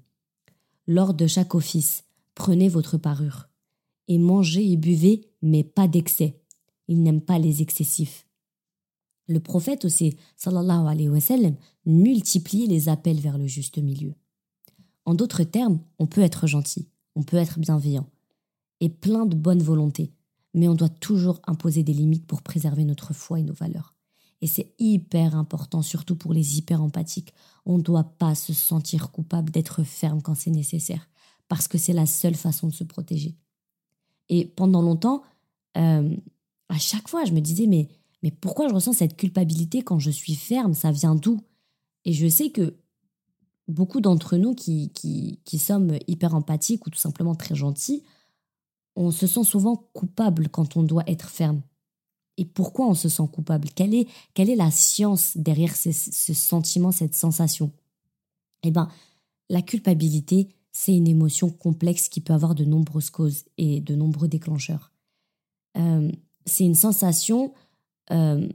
lors 0.87 1.13
de 1.13 1.27
chaque 1.27 1.55
office, 1.55 2.03
prenez 2.35 2.69
votre 2.69 2.97
parure, 2.97 3.49
et 4.07 4.19
mangez 4.19 4.71
et 4.71 4.77
buvez, 4.77 5.27
mais 5.41 5.63
pas 5.63 5.87
d'excès. 5.87 6.39
Il 6.87 7.01
n'aime 7.03 7.21
pas 7.21 7.39
les 7.39 7.61
excessifs. 7.61 8.27
Le 9.27 9.39
prophète 9.39 9.85
aussi, 9.85 10.15
sallallahu 10.35 10.87
alayhi 10.87 11.09
wa 11.09 11.19
sallam, 11.19 11.55
multipliait 11.85 12.67
les 12.67 12.89
appels 12.89 13.19
vers 13.19 13.37
le 13.37 13.47
juste 13.47 13.77
milieu. 13.79 14.13
En 15.05 15.15
d'autres 15.15 15.43
termes, 15.43 15.79
on 15.99 16.07
peut 16.07 16.21
être 16.21 16.47
gentil, 16.47 16.87
on 17.15 17.23
peut 17.23 17.37
être 17.37 17.59
bienveillant, 17.59 18.09
et 18.81 18.89
plein 18.89 19.25
de 19.25 19.35
bonne 19.35 19.63
volonté, 19.63 20.11
mais 20.53 20.67
on 20.67 20.75
doit 20.75 20.89
toujours 20.89 21.41
imposer 21.47 21.83
des 21.83 21.93
limites 21.93 22.25
pour 22.27 22.41
préserver 22.41 22.85
notre 22.85 23.13
foi 23.13 23.39
et 23.39 23.43
nos 23.43 23.53
valeurs. 23.53 23.95
Et 24.41 24.47
c'est 24.47 24.73
hyper 24.79 25.35
important, 25.35 25.81
surtout 25.81 26.15
pour 26.15 26.33
les 26.33 26.57
hyper 26.57 26.81
empathiques. 26.81 27.33
On 27.65 27.77
ne 27.77 27.83
doit 27.83 28.03
pas 28.03 28.35
se 28.35 28.53
sentir 28.53 29.11
coupable 29.11 29.49
d'être 29.49 29.83
ferme 29.83 30.21
quand 30.21 30.35
c'est 30.35 30.51
nécessaire, 30.51 31.09
parce 31.47 31.67
que 31.67 31.77
c'est 31.77 31.93
la 31.93 32.05
seule 32.05 32.35
façon 32.35 32.67
de 32.67 32.73
se 32.73 32.83
protéger. 32.83 33.35
Et 34.29 34.45
pendant 34.45 34.81
longtemps, 34.81 35.23
euh, 35.77 36.15
à 36.69 36.77
chaque 36.77 37.07
fois, 37.07 37.25
je 37.25 37.31
me 37.31 37.41
disais, 37.41 37.67
mais, 37.67 37.87
mais 38.23 38.31
pourquoi 38.31 38.67
je 38.67 38.73
ressens 38.73 38.93
cette 38.93 39.17
culpabilité 39.17 39.81
quand 39.81 39.99
je 39.99 40.11
suis 40.11 40.35
ferme? 40.35 40.73
Ça 40.73 40.91
vient 40.91 41.15
d'où? 41.15 41.41
Et 42.05 42.13
je 42.13 42.27
sais 42.27 42.49
que 42.49 42.75
beaucoup 43.67 44.01
d'entre 44.01 44.37
nous 44.37 44.53
qui, 44.53 44.89
qui, 44.93 45.39
qui 45.43 45.57
sommes 45.57 45.97
hyper 46.07 46.35
empathiques 46.35 46.85
ou 46.85 46.89
tout 46.89 46.99
simplement 46.99 47.35
très 47.35 47.55
gentils, 47.55 48.03
on 48.95 49.11
se 49.11 49.27
sent 49.27 49.43
souvent 49.43 49.75
coupable 49.93 50.49
quand 50.49 50.77
on 50.77 50.83
doit 50.83 51.03
être 51.07 51.29
ferme. 51.29 51.61
Et 52.37 52.45
pourquoi 52.45 52.87
on 52.87 52.93
se 52.93 53.09
sent 53.09 53.27
coupable? 53.31 53.69
Quelle 53.73 53.93
est, 53.93 54.07
quelle 54.33 54.49
est 54.49 54.55
la 54.55 54.71
science 54.71 55.37
derrière 55.37 55.75
ce, 55.75 55.91
sentiment, 55.91 56.91
cette 56.91 57.15
sensation? 57.15 57.71
Eh 58.63 58.71
bien, 58.71 58.89
la 59.49 59.61
culpabilité, 59.61 60.49
c'est 60.71 60.95
une 60.95 61.07
émotion 61.07 61.49
complexe 61.49 62.09
qui 62.09 62.19
peut 62.21 62.33
avoir 62.33 62.55
de 62.55 62.65
nombreuses 62.65 63.09
causes 63.09 63.45
et 63.57 63.79
de 63.79 63.95
nombreux 63.95 64.27
déclencheurs. 64.27 64.91
Euh, 65.77 66.11
c'est 66.45 66.63
une 66.63 66.75
sensation, 66.75 67.53
euh, 68.11 68.47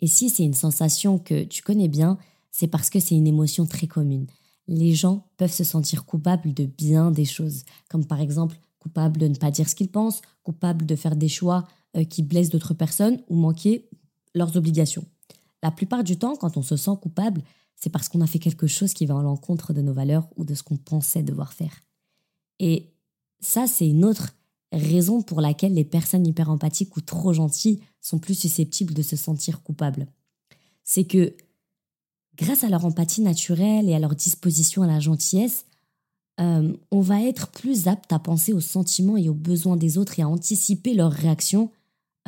et 0.00 0.06
si 0.06 0.30
c'est 0.30 0.44
une 0.44 0.54
sensation 0.54 1.18
que 1.18 1.44
tu 1.44 1.62
connais 1.62 1.88
bien, 1.88 2.18
c'est 2.50 2.66
parce 2.66 2.90
que 2.90 3.00
c'est 3.00 3.14
une 3.14 3.26
émotion 3.26 3.66
très 3.66 3.86
commune. 3.86 4.26
Les 4.68 4.94
gens 4.94 5.26
peuvent 5.36 5.52
se 5.52 5.64
sentir 5.64 6.04
coupables 6.04 6.52
de 6.54 6.64
bien 6.64 7.10
des 7.10 7.24
choses, 7.24 7.64
comme 7.88 8.04
par 8.04 8.20
exemple 8.20 8.56
coupable 8.78 9.18
de 9.18 9.28
ne 9.28 9.34
pas 9.34 9.50
dire 9.50 9.68
ce 9.68 9.74
qu'ils 9.74 9.90
pensent, 9.90 10.22
coupable 10.42 10.86
de 10.86 10.96
faire 10.96 11.16
des 11.16 11.28
choix 11.28 11.66
euh, 11.96 12.04
qui 12.04 12.22
blessent 12.22 12.50
d'autres 12.50 12.74
personnes 12.74 13.20
ou 13.28 13.36
manquer 13.36 13.88
leurs 14.34 14.56
obligations. 14.56 15.04
La 15.62 15.70
plupart 15.70 16.04
du 16.04 16.18
temps, 16.18 16.36
quand 16.36 16.56
on 16.56 16.62
se 16.62 16.76
sent 16.76 16.92
coupable, 17.02 17.42
c'est 17.74 17.90
parce 17.90 18.08
qu'on 18.08 18.20
a 18.20 18.26
fait 18.26 18.38
quelque 18.38 18.66
chose 18.66 18.94
qui 18.94 19.06
va 19.06 19.18
à 19.18 19.22
l'encontre 19.22 19.72
de 19.72 19.82
nos 19.82 19.92
valeurs 19.92 20.28
ou 20.36 20.44
de 20.44 20.54
ce 20.54 20.62
qu'on 20.62 20.76
pensait 20.76 21.22
devoir 21.22 21.52
faire. 21.52 21.82
Et 22.58 22.92
ça, 23.40 23.66
c'est 23.66 23.88
une 23.88 24.04
autre 24.04 24.35
raison 24.72 25.22
pour 25.22 25.40
laquelle 25.40 25.74
les 25.74 25.84
personnes 25.84 26.26
hyper 26.26 26.50
empathiques 26.50 26.96
ou 26.96 27.00
trop 27.00 27.32
gentilles 27.32 27.80
sont 28.00 28.18
plus 28.18 28.34
susceptibles 28.34 28.94
de 28.94 29.02
se 29.02 29.16
sentir 29.16 29.62
coupables. 29.62 30.06
C'est 30.84 31.04
que 31.04 31.36
grâce 32.36 32.64
à 32.64 32.68
leur 32.68 32.84
empathie 32.84 33.22
naturelle 33.22 33.88
et 33.88 33.94
à 33.94 33.98
leur 33.98 34.14
disposition 34.14 34.82
à 34.82 34.86
la 34.86 35.00
gentillesse, 35.00 35.66
euh, 36.38 36.72
on 36.90 37.00
va 37.00 37.22
être 37.22 37.48
plus 37.48 37.88
apte 37.88 38.12
à 38.12 38.18
penser 38.18 38.52
aux 38.52 38.60
sentiments 38.60 39.16
et 39.16 39.28
aux 39.28 39.34
besoins 39.34 39.76
des 39.76 39.96
autres 39.98 40.18
et 40.18 40.22
à 40.22 40.28
anticiper 40.28 40.94
leurs 40.94 41.12
réactions 41.12 41.70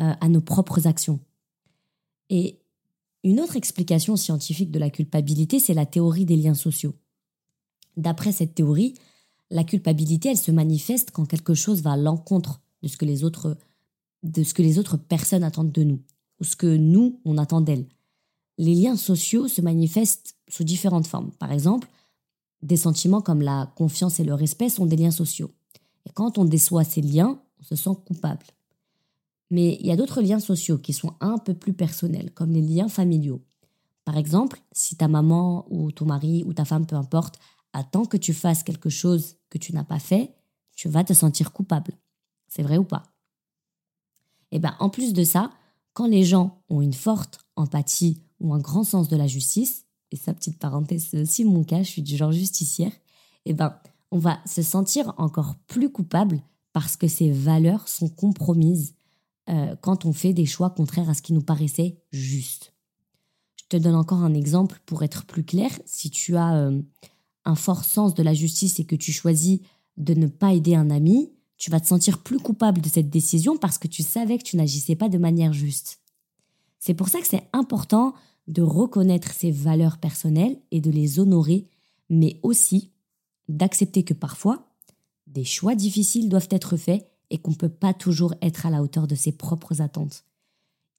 euh, 0.01 0.14
à 0.20 0.29
nos 0.29 0.40
propres 0.40 0.87
actions. 0.87 1.20
Et 2.31 2.59
une 3.24 3.40
autre 3.40 3.57
explication 3.57 4.16
scientifique 4.16 4.70
de 4.70 4.79
la 4.79 4.90
culpabilité, 4.90 5.59
c'est 5.59 5.74
la 5.74 5.87
théorie 5.87 6.24
des 6.24 6.37
liens 6.37 6.55
sociaux. 6.55 6.94
D'après 7.96 8.33
cette 8.33 8.55
théorie, 8.55 8.94
la 9.50 9.64
culpabilité, 9.64 10.30
elle 10.30 10.38
se 10.38 10.50
manifeste 10.50 11.11
quand 11.11 11.26
quelque 11.26 11.54
chose 11.54 11.82
va 11.82 11.92
à 11.92 11.96
l'encontre 11.96 12.61
de 12.82 12.88
ce 12.88 12.96
que 12.96 13.04
les 13.04 13.24
autres 13.24 13.56
de 14.24 14.42
ce 14.42 14.52
que 14.52 14.62
les 14.62 14.78
autres 14.78 14.96
personnes 14.96 15.44
attendent 15.44 15.70
de 15.70 15.84
nous 15.84 16.00
ou 16.40 16.44
ce 16.44 16.56
que 16.56 16.76
nous 16.76 17.20
on 17.24 17.38
attend 17.38 17.61
d'elles. 17.61 17.87
Les 18.58 18.74
liens 18.74 18.96
sociaux 18.96 19.46
se 19.46 19.61
manifestent 19.61 20.34
sous 20.48 20.64
différentes 20.64 21.06
formes. 21.06 21.30
Par 21.38 21.52
exemple, 21.52 21.88
des 22.62 22.76
sentiments 22.76 23.20
comme 23.20 23.42
la 23.42 23.72
confiance 23.76 24.18
et 24.18 24.24
le 24.24 24.34
respect 24.34 24.68
sont 24.68 24.87
des 24.87 24.96
liens 24.96 25.12
sociaux. 25.12 25.52
Et 26.06 26.11
quand 26.11 26.38
on 26.38 26.44
déçoit 26.44 26.82
ces 26.82 27.02
liens, 27.02 27.40
on 27.61 27.62
se 27.62 27.76
sent 27.76 27.96
coupable. 28.04 28.46
Mais 29.50 29.78
il 29.80 29.87
y 29.87 29.92
a 29.92 29.96
d'autres 29.96 30.20
liens 30.20 30.40
sociaux 30.40 30.78
qui 30.78 30.92
sont 30.92 31.14
un 31.20 31.38
peu 31.38 31.54
plus 31.54 31.72
personnels, 31.72 32.32
comme 32.32 32.50
les 32.50 32.61
liens 32.61 32.88
familiaux. 32.88 33.42
Par 34.04 34.16
exemple, 34.16 34.61
si 34.72 34.96
ta 34.96 35.06
maman 35.06 35.66
ou 35.70 35.92
ton 35.92 36.06
mari 36.06 36.42
ou 36.44 36.52
ta 36.52 36.64
femme, 36.64 36.87
peu 36.87 36.96
importe, 36.96 37.38
attend 37.72 38.04
que 38.04 38.16
tu 38.16 38.33
fasses 38.35 38.62
quelque 38.62 38.90
chose 38.90 39.37
que 39.50 39.59
tu 39.59 39.72
n'as 39.72 39.85
pas 39.85 39.98
fait, 39.98 40.35
tu 40.76 40.88
vas 40.88 41.04
te 41.04 41.12
sentir 41.12 41.52
coupable. 41.52 41.92
C'est 42.48 42.62
vrai 42.62 42.78
ou 42.78 42.85
pas? 42.85 43.04
Eh 44.50 44.59
bien, 44.59 44.76
en 44.81 44.88
plus 44.88 45.12
de 45.12 45.24
ça, 45.24 45.50
quand 45.92 46.07
les 46.07 46.24
gens 46.24 46.62
ont 46.68 46.81
une 46.81 46.94
forte 46.94 47.40
empathie 47.57 48.22
ou 48.40 48.54
un 48.54 48.59
grand 48.59 48.85
sens 48.85 49.09
de 49.09 49.16
la 49.16 49.26
justice, 49.26 49.85
et 50.11 50.16
sa 50.16 50.33
petite 50.33 50.59
parenthèse, 50.59 51.09
c'est 51.11 51.20
aussi 51.20 51.44
mon 51.44 51.64
cas, 51.64 51.83
je 51.83 51.90
suis 51.90 52.02
du 52.02 52.16
genre 52.16 52.33
justicière, 52.33 52.92
eh 53.44 53.52
ben, 53.52 53.74
on 54.11 54.18
va 54.18 54.40
se 54.46 54.62
sentir 54.62 55.12
encore 55.18 55.57
plus 55.66 55.90
coupable 55.90 56.40
parce 56.72 56.96
que 56.96 57.09
ces 57.09 57.31
valeurs 57.31 57.88
sont 57.88 58.09
compromises 58.09 58.94
euh, 59.48 59.74
quand 59.81 60.04
on 60.04 60.12
fait 60.12 60.33
des 60.33 60.46
choix 60.46 60.70
contraires 60.70 61.11
à 61.11 61.14
ce 61.14 61.22
qui 61.22 61.33
nous 61.33 61.42
paraissait 61.42 62.00
juste. 62.11 62.74
Je 63.57 63.64
te 63.68 63.83
donne 63.83 63.94
encore 63.94 64.22
un 64.22 64.35
exemple 64.35 64.81
pour 64.87 65.02
être 65.02 65.26
plus 65.26 65.44
clair. 65.44 65.70
Si 65.85 66.11
tu 66.11 66.37
as 66.37 66.57
euh, 66.57 66.81
un 67.48 67.54
fort 67.54 67.84
sens 67.84 68.14
de 68.14 68.22
la 68.22 68.34
justice 68.34 68.78
et 68.78 68.84
que 68.84 68.94
tu 68.94 69.11
choisis 69.11 69.61
de 69.96 70.12
ne 70.12 70.26
pas 70.26 70.52
aider 70.52 70.74
un 70.74 70.90
ami, 70.90 71.32
tu 71.56 71.70
vas 71.70 71.80
te 71.80 71.87
sentir 71.87 72.22
plus 72.22 72.38
coupable 72.38 72.82
de 72.82 72.88
cette 72.88 73.08
décision 73.11 73.56
parce 73.56 73.78
que 73.78 73.88
tu 73.88 74.02
savais 74.02 74.38
que 74.38 74.44
tu 74.44 74.56
n'agissais 74.56 74.94
pas 74.94 75.08
de 75.08 75.18
manière 75.18 75.54
juste. 75.54 76.00
C'est 76.78 76.94
pour 76.94 77.08
ça 77.08 77.20
que 77.20 77.26
c'est 77.26 77.48
important 77.52 78.14
de 78.46 78.62
reconnaître 78.62 79.32
ses 79.32 79.50
valeurs 79.50 79.98
personnelles 79.98 80.58
et 80.70 80.80
de 80.80 80.90
les 80.90 81.18
honorer, 81.18 81.66
mais 82.11 82.38
aussi 82.42 82.90
d'accepter 83.48 84.04
que 84.04 84.14
parfois, 84.14 84.68
des 85.26 85.44
choix 85.44 85.74
difficiles 85.74 86.28
doivent 86.28 86.48
être 86.50 86.76
faits 86.76 87.11
et 87.30 87.38
qu'on 87.38 87.52
ne 87.52 87.56
peut 87.56 87.68
pas 87.68 87.94
toujours 87.94 88.34
être 88.42 88.66
à 88.66 88.70
la 88.70 88.82
hauteur 88.82 89.06
de 89.06 89.14
ses 89.14 89.32
propres 89.32 89.80
attentes. 89.80 90.24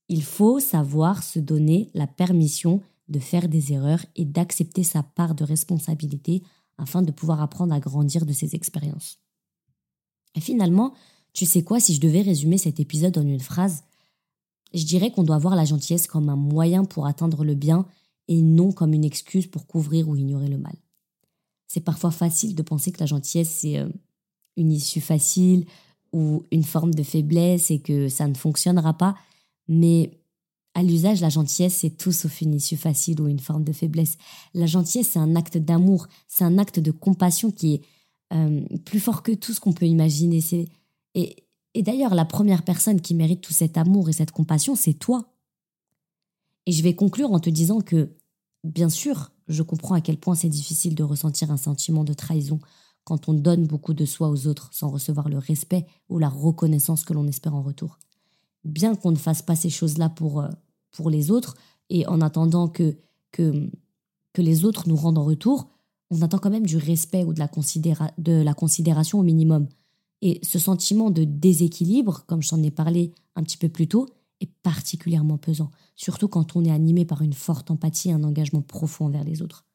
Il 0.09 0.23
faut 0.23 0.59
savoir 0.59 1.21
se 1.21 1.37
donner 1.37 1.89
la 1.93 2.07
permission 2.07 2.81
de 3.09 3.19
faire 3.19 3.49
des 3.49 3.73
erreurs 3.73 4.05
et 4.15 4.25
d'accepter 4.25 4.83
sa 4.83 5.03
part 5.03 5.35
de 5.35 5.43
responsabilité 5.43 6.43
afin 6.77 7.01
de 7.01 7.11
pouvoir 7.11 7.41
apprendre 7.41 7.73
à 7.73 7.79
grandir 7.79 8.25
de 8.25 8.33
ses 8.33 8.55
expériences. 8.55 9.19
Et 10.35 10.41
finalement, 10.41 10.93
tu 11.33 11.45
sais 11.45 11.63
quoi, 11.63 11.79
si 11.79 11.93
je 11.93 12.01
devais 12.01 12.21
résumer 12.21 12.57
cet 12.57 12.79
épisode 12.79 13.17
en 13.17 13.27
une 13.27 13.39
phrase, 13.39 13.83
je 14.73 14.85
dirais 14.85 15.11
qu'on 15.11 15.23
doit 15.23 15.37
voir 15.37 15.55
la 15.55 15.65
gentillesse 15.65 16.07
comme 16.07 16.29
un 16.29 16.35
moyen 16.35 16.85
pour 16.85 17.07
atteindre 17.07 17.43
le 17.43 17.55
bien 17.55 17.85
et 18.27 18.41
non 18.41 18.71
comme 18.71 18.93
une 18.93 19.03
excuse 19.03 19.47
pour 19.47 19.65
couvrir 19.65 20.07
ou 20.07 20.15
ignorer 20.15 20.47
le 20.47 20.57
mal. 20.57 20.75
C'est 21.67 21.81
parfois 21.81 22.11
facile 22.11 22.55
de 22.55 22.61
penser 22.61 22.91
que 22.91 22.99
la 22.99 23.05
gentillesse, 23.05 23.49
c'est 23.49 23.79
euh, 23.79 23.89
une 24.57 24.71
issue 24.71 25.01
facile 25.01 25.65
ou 26.13 26.43
une 26.51 26.63
forme 26.63 26.93
de 26.93 27.03
faiblesse 27.03 27.71
et 27.71 27.79
que 27.79 28.09
ça 28.09 28.27
ne 28.27 28.33
fonctionnera 28.35 28.93
pas, 28.93 29.15
mais 29.67 30.19
à 30.75 30.83
l'usage, 30.83 31.21
la 31.21 31.29
gentillesse, 31.29 31.77
c'est 31.77 31.97
tout 31.97 32.11
sauf 32.11 32.41
une 32.41 32.53
issue 32.53 32.77
facile 32.77 33.19
ou 33.21 33.27
une 33.27 33.39
forme 33.39 33.63
de 33.63 33.73
faiblesse. 33.73 34.17
La 34.53 34.65
gentillesse, 34.65 35.09
c'est 35.11 35.19
un 35.19 35.35
acte 35.35 35.57
d'amour, 35.57 36.07
c'est 36.27 36.43
un 36.43 36.57
acte 36.57 36.79
de 36.79 36.91
compassion 36.91 37.51
qui 37.51 37.75
est 37.75 37.81
euh, 38.33 38.61
plus 38.85 38.99
fort 38.99 39.23
que 39.23 39.31
tout 39.31 39.53
ce 39.53 39.59
qu'on 39.59 39.73
peut 39.73 39.87
imaginer. 39.87 40.39
Et, 41.15 41.35
et 41.73 41.81
d'ailleurs, 41.81 42.13
la 42.13 42.25
première 42.25 42.63
personne 42.63 43.01
qui 43.01 43.15
mérite 43.15 43.41
tout 43.41 43.53
cet 43.53 43.77
amour 43.77 44.09
et 44.09 44.13
cette 44.13 44.31
compassion, 44.31 44.75
c'est 44.75 44.93
toi. 44.93 45.33
Et 46.65 46.71
je 46.71 46.83
vais 46.83 46.95
conclure 46.95 47.31
en 47.31 47.39
te 47.39 47.49
disant 47.49 47.81
que, 47.81 48.15
bien 48.63 48.89
sûr, 48.89 49.31
je 49.47 49.63
comprends 49.63 49.95
à 49.95 50.01
quel 50.01 50.17
point 50.17 50.35
c'est 50.35 50.49
difficile 50.49 50.93
de 50.93 51.03
ressentir 51.03 51.51
un 51.51 51.57
sentiment 51.57 52.03
de 52.03 52.13
trahison 52.13 52.59
quand 53.03 53.27
on 53.27 53.33
donne 53.33 53.65
beaucoup 53.65 53.95
de 53.95 54.05
soi 54.05 54.29
aux 54.29 54.45
autres 54.45 54.69
sans 54.71 54.89
recevoir 54.89 55.29
le 55.29 55.39
respect 55.39 55.87
ou 56.09 56.19
la 56.19 56.29
reconnaissance 56.29 57.03
que 57.03 57.13
l'on 57.13 57.27
espère 57.27 57.55
en 57.55 57.63
retour 57.63 57.97
bien 58.63 58.95
qu'on 58.95 59.11
ne 59.11 59.17
fasse 59.17 59.41
pas 59.41 59.55
ces 59.55 59.69
choses-là 59.69 60.09
pour, 60.09 60.41
euh, 60.41 60.49
pour 60.91 61.09
les 61.09 61.31
autres, 61.31 61.55
et 61.89 62.05
en 62.07 62.21
attendant 62.21 62.67
que, 62.67 62.97
que, 63.31 63.69
que 64.33 64.41
les 64.41 64.65
autres 64.65 64.87
nous 64.87 64.95
rendent 64.95 65.17
en 65.17 65.23
retour, 65.23 65.69
on 66.11 66.21
attend 66.21 66.39
quand 66.39 66.49
même 66.49 66.65
du 66.65 66.77
respect 66.77 67.23
ou 67.23 67.33
de 67.33 67.39
la, 67.39 67.49
de 68.17 68.41
la 68.41 68.53
considération 68.53 69.19
au 69.19 69.23
minimum. 69.23 69.67
Et 70.21 70.39
ce 70.43 70.59
sentiment 70.59 71.11
de 71.11 71.23
déséquilibre, 71.23 72.23
comme 72.25 72.41
je 72.41 72.49
t'en 72.49 72.61
ai 72.61 72.71
parlé 72.71 73.13
un 73.35 73.43
petit 73.43 73.57
peu 73.57 73.69
plus 73.69 73.87
tôt, 73.87 74.07
est 74.41 74.51
particulièrement 74.63 75.37
pesant, 75.37 75.71
surtout 75.95 76.27
quand 76.27 76.55
on 76.55 76.63
est 76.63 76.71
animé 76.71 77.05
par 77.05 77.21
une 77.21 77.33
forte 77.33 77.71
empathie 77.71 78.09
et 78.09 78.13
un 78.13 78.23
engagement 78.23 78.61
profond 78.61 79.05
envers 79.05 79.23
les 79.23 79.41
autres. 79.41 79.65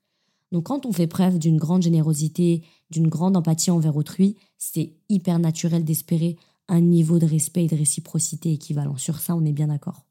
Donc 0.53 0.65
quand 0.65 0.87
on 0.87 0.93
fait 0.93 1.07
preuve 1.07 1.39
d'une 1.39 1.57
grande 1.57 1.83
générosité, 1.83 2.63
d'une 2.91 3.09
grande 3.09 3.37
empathie 3.37 3.71
envers 3.71 3.97
autrui, 3.97 4.37
c'est 4.57 4.95
hyper 5.09 5.39
naturel 5.39 5.85
d'espérer 5.85 6.37
un 6.69 6.81
niveau 6.81 7.19
de 7.19 7.27
respect 7.27 7.65
et 7.65 7.69
de 7.69 7.77
réciprocité 7.77 8.53
équivalent. 8.53 8.97
Sur 8.97 9.21
ça, 9.21 9.37
on 9.37 9.45
est 9.45 9.53
bien 9.53 9.69
d'accord. 9.69 10.05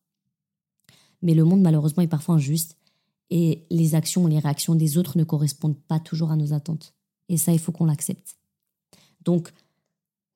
Mais 1.21 1.33
le 1.33 1.45
monde, 1.45 1.61
malheureusement, 1.61 2.03
est 2.03 2.07
parfois 2.07 2.35
injuste 2.35 2.77
et 3.29 3.65
les 3.71 3.95
actions 3.95 4.23
ou 4.23 4.27
les 4.27 4.39
réactions 4.39 4.75
des 4.75 4.97
autres 4.97 5.17
ne 5.17 5.23
correspondent 5.23 5.79
pas 5.79 5.99
toujours 5.99 6.31
à 6.31 6.35
nos 6.35 6.53
attentes. 6.53 6.93
Et 7.29 7.37
ça, 7.37 7.53
il 7.53 7.59
faut 7.59 7.71
qu'on 7.71 7.85
l'accepte. 7.85 8.37
Donc, 9.23 9.51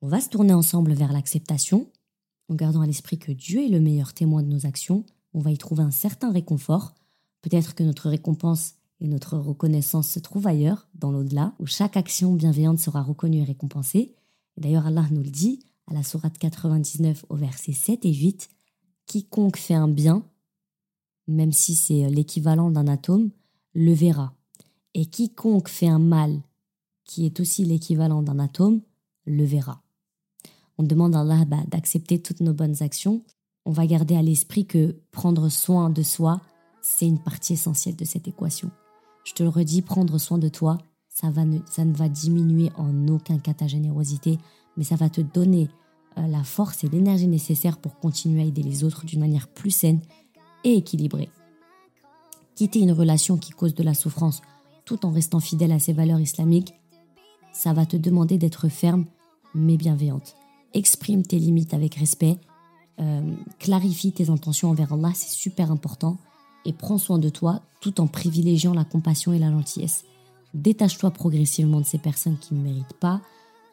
on 0.00 0.08
va 0.08 0.20
se 0.20 0.28
tourner 0.28 0.54
ensemble 0.54 0.92
vers 0.94 1.12
l'acceptation, 1.12 1.86
en 2.48 2.54
gardant 2.54 2.80
à 2.80 2.86
l'esprit 2.86 3.18
que 3.18 3.32
Dieu 3.32 3.64
est 3.64 3.68
le 3.68 3.80
meilleur 3.80 4.14
témoin 4.14 4.42
de 4.42 4.48
nos 4.48 4.64
actions. 4.64 5.04
On 5.34 5.40
va 5.40 5.50
y 5.50 5.58
trouver 5.58 5.82
un 5.82 5.90
certain 5.90 6.32
réconfort. 6.32 6.94
Peut-être 7.42 7.74
que 7.74 7.82
notre 7.82 8.08
récompense 8.08 8.74
et 9.00 9.06
notre 9.06 9.36
reconnaissance 9.36 10.08
se 10.08 10.18
trouvent 10.18 10.46
ailleurs, 10.46 10.88
dans 10.94 11.12
l'au-delà, 11.12 11.54
où 11.58 11.66
chaque 11.66 11.96
action 11.96 12.34
bienveillante 12.34 12.78
sera 12.78 13.02
reconnue 13.02 13.38
et 13.38 13.44
récompensée. 13.44 14.14
Et 14.56 14.60
d'ailleurs, 14.60 14.86
Allah 14.86 15.06
nous 15.10 15.22
le 15.22 15.30
dit, 15.30 15.60
à 15.88 15.94
la 15.94 16.02
sourate 16.02 16.38
99 16.38 17.24
au 17.28 17.36
verset 17.36 17.72
7 17.72 18.04
et 18.04 18.12
8, 18.12 18.48
quiconque 19.06 19.56
fait 19.56 19.74
un 19.74 19.88
bien, 19.88 20.22
même 21.26 21.52
si 21.52 21.74
c'est 21.74 22.08
l'équivalent 22.10 22.70
d'un 22.70 22.88
atome, 22.88 23.30
le 23.74 23.92
verra. 23.92 24.34
Et 24.94 25.06
quiconque 25.06 25.68
fait 25.68 25.88
un 25.88 25.98
mal, 25.98 26.42
qui 27.04 27.24
est 27.26 27.40
aussi 27.40 27.64
l'équivalent 27.64 28.22
d'un 28.22 28.38
atome, 28.38 28.80
le 29.24 29.44
verra. 29.44 29.82
On 30.78 30.82
demande 30.82 31.14
à 31.14 31.20
Allah 31.20 31.44
bah, 31.44 31.62
d'accepter 31.68 32.20
toutes 32.20 32.40
nos 32.40 32.54
bonnes 32.54 32.82
actions. 32.82 33.22
On 33.64 33.72
va 33.72 33.86
garder 33.86 34.14
à 34.14 34.22
l'esprit 34.22 34.66
que 34.66 34.96
prendre 35.10 35.48
soin 35.48 35.90
de 35.90 36.02
soi, 36.02 36.40
c'est 36.82 37.06
une 37.06 37.18
partie 37.18 37.54
essentielle 37.54 37.96
de 37.96 38.04
cette 38.04 38.28
équation. 38.28 38.70
Je 39.24 39.32
te 39.32 39.42
le 39.42 39.48
redis, 39.48 39.82
prendre 39.82 40.18
soin 40.18 40.38
de 40.38 40.48
toi, 40.48 40.78
ça, 41.08 41.30
va 41.30 41.42
ça 41.66 41.84
ne 41.84 41.92
va 41.92 42.08
diminuer 42.08 42.70
en 42.76 43.08
aucun 43.08 43.38
cas 43.38 43.54
ta 43.54 43.66
générosité, 43.66 44.38
mais 44.78 44.84
ça 44.84 44.96
va 44.96 45.10
te 45.10 45.20
donner 45.20 45.68
euh, 46.16 46.26
la 46.28 46.44
force 46.44 46.84
et 46.84 46.88
l'énergie 46.88 47.26
nécessaires 47.26 47.76
pour 47.76 47.98
continuer 47.98 48.42
à 48.42 48.44
aider 48.44 48.62
les 48.62 48.84
autres 48.84 49.04
d'une 49.04 49.20
manière 49.20 49.48
plus 49.48 49.72
saine 49.72 50.00
et 50.64 50.76
équilibrée. 50.76 51.28
Quitter 52.54 52.80
une 52.80 52.92
relation 52.92 53.36
qui 53.36 53.50
cause 53.50 53.74
de 53.74 53.82
la 53.82 53.92
souffrance 53.92 54.40
tout 54.84 55.04
en 55.04 55.10
restant 55.10 55.40
fidèle 55.40 55.72
à 55.72 55.78
ses 55.78 55.92
valeurs 55.92 56.20
islamiques, 56.20 56.72
ça 57.52 57.72
va 57.72 57.84
te 57.84 57.96
demander 57.96 58.38
d'être 58.38 58.68
ferme 58.68 59.04
mais 59.54 59.76
bienveillante. 59.76 60.36
Exprime 60.74 61.22
tes 61.22 61.38
limites 61.38 61.74
avec 61.74 61.96
respect, 61.96 62.38
euh, 63.00 63.34
clarifie 63.58 64.12
tes 64.12 64.30
intentions 64.30 64.70
envers 64.70 64.92
Allah, 64.92 65.12
c'est 65.14 65.30
super 65.30 65.70
important, 65.72 66.18
et 66.64 66.72
prends 66.72 66.98
soin 66.98 67.18
de 67.18 67.28
toi 67.28 67.62
tout 67.80 68.00
en 68.00 68.06
privilégiant 68.06 68.74
la 68.74 68.84
compassion 68.84 69.32
et 69.32 69.38
la 69.38 69.50
gentillesse. 69.50 70.04
Détache-toi 70.54 71.10
progressivement 71.10 71.80
de 71.80 71.86
ces 71.86 71.98
personnes 71.98 72.38
qui 72.38 72.54
ne 72.54 72.62
méritent 72.62 72.98
pas 73.00 73.20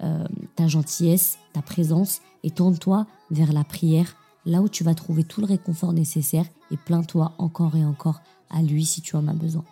euh, 0.02 0.26
ta 0.56 0.68
gentillesse, 0.68 1.38
ta 1.54 1.62
présence, 1.62 2.22
et 2.44 2.52
tourne-toi 2.52 3.08
vers 3.32 3.54
la 3.54 3.64
prière, 3.64 4.16
là 4.46 4.62
où 4.62 4.70
tu 4.70 4.84
vas 4.84 4.94
trouver 4.94 5.24
tout 5.24 5.42
le 5.42 5.48
réconfort 5.48 5.94
nécessaire, 5.94 6.46
et 6.72 6.78
plains-toi 6.78 7.34
encore 7.38 7.76
et 7.76 7.86
encore 7.86 8.22
à 8.50 8.62
lui 8.62 8.86
si 8.86 9.02
tu 9.02 9.16
en 9.16 9.28
as 9.28 9.34
besoin. 9.34 9.64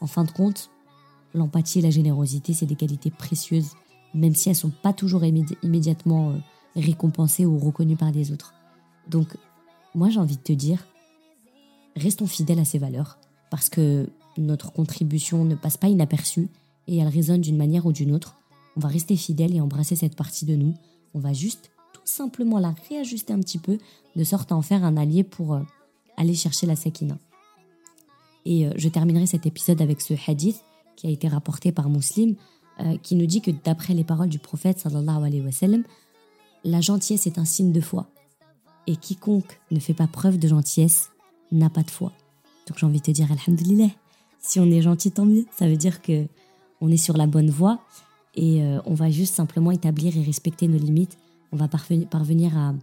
En 0.00 0.06
fin 0.06 0.24
de 0.24 0.30
compte, 0.30 0.70
l'empathie 1.34 1.80
et 1.80 1.82
la 1.82 1.90
générosité, 1.90 2.52
c'est 2.52 2.66
des 2.66 2.74
qualités 2.74 3.10
précieuses, 3.10 3.72
même 4.14 4.34
si 4.34 4.48
elles 4.48 4.56
ne 4.56 4.60
sont 4.60 4.72
pas 4.82 4.92
toujours 4.92 5.24
immédiatement 5.24 6.30
euh, 6.30 6.38
récompensées 6.76 7.46
ou 7.46 7.58
reconnues 7.58 7.96
par 7.96 8.12
les 8.12 8.32
autres. 8.32 8.54
Donc, 9.08 9.36
moi 9.94 10.10
j'ai 10.10 10.20
envie 10.20 10.36
de 10.36 10.42
te 10.42 10.52
dire, 10.52 10.86
restons 11.96 12.26
fidèles 12.26 12.60
à 12.60 12.64
ces 12.64 12.78
valeurs, 12.78 13.18
parce 13.50 13.68
que 13.68 14.08
notre 14.36 14.72
contribution 14.72 15.44
ne 15.44 15.54
passe 15.54 15.76
pas 15.76 15.88
inaperçue 15.88 16.48
et 16.86 16.98
elle 16.98 17.08
résonne 17.08 17.40
d'une 17.40 17.56
manière 17.56 17.86
ou 17.86 17.92
d'une 17.92 18.12
autre. 18.12 18.36
On 18.78 18.80
va 18.80 18.88
rester 18.88 19.16
fidèle 19.16 19.56
et 19.56 19.60
embrasser 19.60 19.96
cette 19.96 20.14
partie 20.14 20.44
de 20.44 20.54
nous. 20.54 20.72
On 21.12 21.18
va 21.18 21.32
juste 21.32 21.72
tout 21.92 22.00
simplement 22.04 22.60
la 22.60 22.72
réajuster 22.88 23.32
un 23.32 23.40
petit 23.40 23.58
peu, 23.58 23.76
de 24.14 24.22
sorte 24.22 24.52
à 24.52 24.56
en 24.56 24.62
faire 24.62 24.84
un 24.84 24.96
allié 24.96 25.24
pour 25.24 25.54
euh, 25.54 25.62
aller 26.16 26.34
chercher 26.36 26.64
la 26.64 26.76
sakina. 26.76 27.18
Et 28.44 28.68
euh, 28.68 28.72
je 28.76 28.88
terminerai 28.88 29.26
cet 29.26 29.46
épisode 29.46 29.82
avec 29.82 30.00
ce 30.00 30.14
hadith 30.28 30.62
qui 30.94 31.08
a 31.08 31.10
été 31.10 31.26
rapporté 31.26 31.72
par 31.72 31.90
Muslim, 31.90 32.36
euh, 32.78 32.96
qui 32.98 33.16
nous 33.16 33.26
dit 33.26 33.40
que 33.40 33.50
d'après 33.50 33.94
les 33.94 34.04
paroles 34.04 34.28
du 34.28 34.38
prophète 34.38 34.78
sallallahu 34.78 35.84
la 36.62 36.80
gentillesse 36.80 37.26
est 37.26 37.38
un 37.38 37.44
signe 37.44 37.72
de 37.72 37.80
foi. 37.80 38.06
Et 38.86 38.94
quiconque 38.94 39.60
ne 39.72 39.80
fait 39.80 39.92
pas 39.92 40.06
preuve 40.06 40.38
de 40.38 40.46
gentillesse 40.46 41.10
n'a 41.50 41.68
pas 41.68 41.82
de 41.82 41.90
foi. 41.90 42.12
Donc 42.68 42.78
j'ai 42.78 42.86
envie 42.86 43.00
de 43.00 43.06
te 43.06 43.10
dire, 43.10 43.26
alhamdulillah, 43.32 43.90
si 44.38 44.60
on 44.60 44.66
est 44.66 44.82
gentil, 44.82 45.10
tant 45.10 45.26
mieux. 45.26 45.46
Ça 45.50 45.66
veut 45.66 45.76
dire 45.76 46.00
que 46.00 46.28
on 46.80 46.92
est 46.92 46.96
sur 46.96 47.16
la 47.16 47.26
bonne 47.26 47.50
voie 47.50 47.80
et 48.34 48.62
euh, 48.62 48.80
on 48.84 48.94
va 48.94 49.10
juste 49.10 49.34
simplement 49.34 49.70
établir 49.70 50.16
et 50.16 50.22
respecter 50.22 50.68
nos 50.68 50.78
limites. 50.78 51.18
On 51.52 51.56
va 51.56 51.68
parvenir 51.68 52.56
à, 52.56 52.74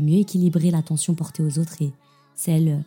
mieux 0.00 0.18
équilibrer 0.18 0.70
l'attention 0.70 1.14
portée 1.14 1.42
aux 1.42 1.58
autres 1.58 1.80
et 1.80 1.92
celle 2.34 2.84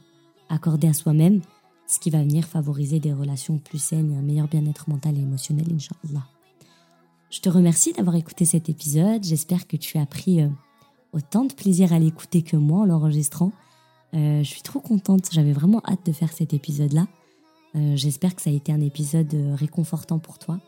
accordée 0.50 0.88
à 0.88 0.94
soi-même, 0.94 1.42
ce 1.88 2.00
qui 2.00 2.10
va 2.10 2.22
venir 2.22 2.46
favoriser 2.46 3.00
des 3.00 3.14
relations 3.14 3.58
plus 3.58 3.82
saines 3.82 4.12
et 4.12 4.18
un 4.18 4.22
meilleur 4.22 4.48
bien-être 4.48 4.90
mental 4.90 5.18
et 5.18 5.22
émotionnel, 5.22 5.66
Inch'Allah. 5.74 6.26
Je 7.32 7.40
te 7.42 7.50
remercie 7.50 7.94
d'avoir 7.94 8.16
écouté 8.16 8.46
cet 8.46 8.70
épisode. 8.70 9.24
J'espère 9.24 9.68
que 9.68 9.78
tu 9.78 9.98
as 9.98 10.06
pris 10.06 10.42
euh, 10.42 10.50
autant 11.14 11.46
de 11.46 11.54
plaisir 11.54 11.94
à 11.94 12.00
l'écouter 12.00 12.42
que 12.42 12.58
moi 12.58 12.82
en 12.82 12.86
l'enregistrant. 12.86 13.52
Euh, 14.14 14.44
je 14.44 14.50
suis 14.50 14.62
trop 14.62 14.80
contente, 14.80 15.30
j'avais 15.32 15.54
vraiment 15.54 15.82
hâte 15.88 16.06
de 16.06 16.12
faire 16.12 16.32
cet 16.32 16.54
épisode-là. 16.54 17.08
Euh, 17.76 17.96
j'espère 17.96 18.36
que 18.36 18.42
ça 18.42 18.50
a 18.50 18.54
été 18.54 18.72
un 18.72 18.82
épisode 18.82 19.34
euh, 19.34 19.56
réconfortant 19.56 20.20
pour 20.20 20.40
toi 20.40 20.60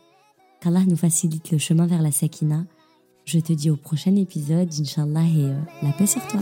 qu'Allah 0.62 0.84
nous 0.86 0.96
facilite 0.96 1.50
le 1.50 1.58
chemin 1.58 1.86
vers 1.86 2.02
la 2.02 2.12
Sakina. 2.12 2.64
Je 3.24 3.40
te 3.40 3.52
dis 3.52 3.68
au 3.68 3.76
prochain 3.76 4.14
épisode, 4.14 4.68
Inch'Allah, 4.72 5.22
et 5.22 5.46
euh, 5.46 5.58
la 5.82 5.90
paix 5.90 6.06
sur 6.06 6.24
toi. 6.28 6.40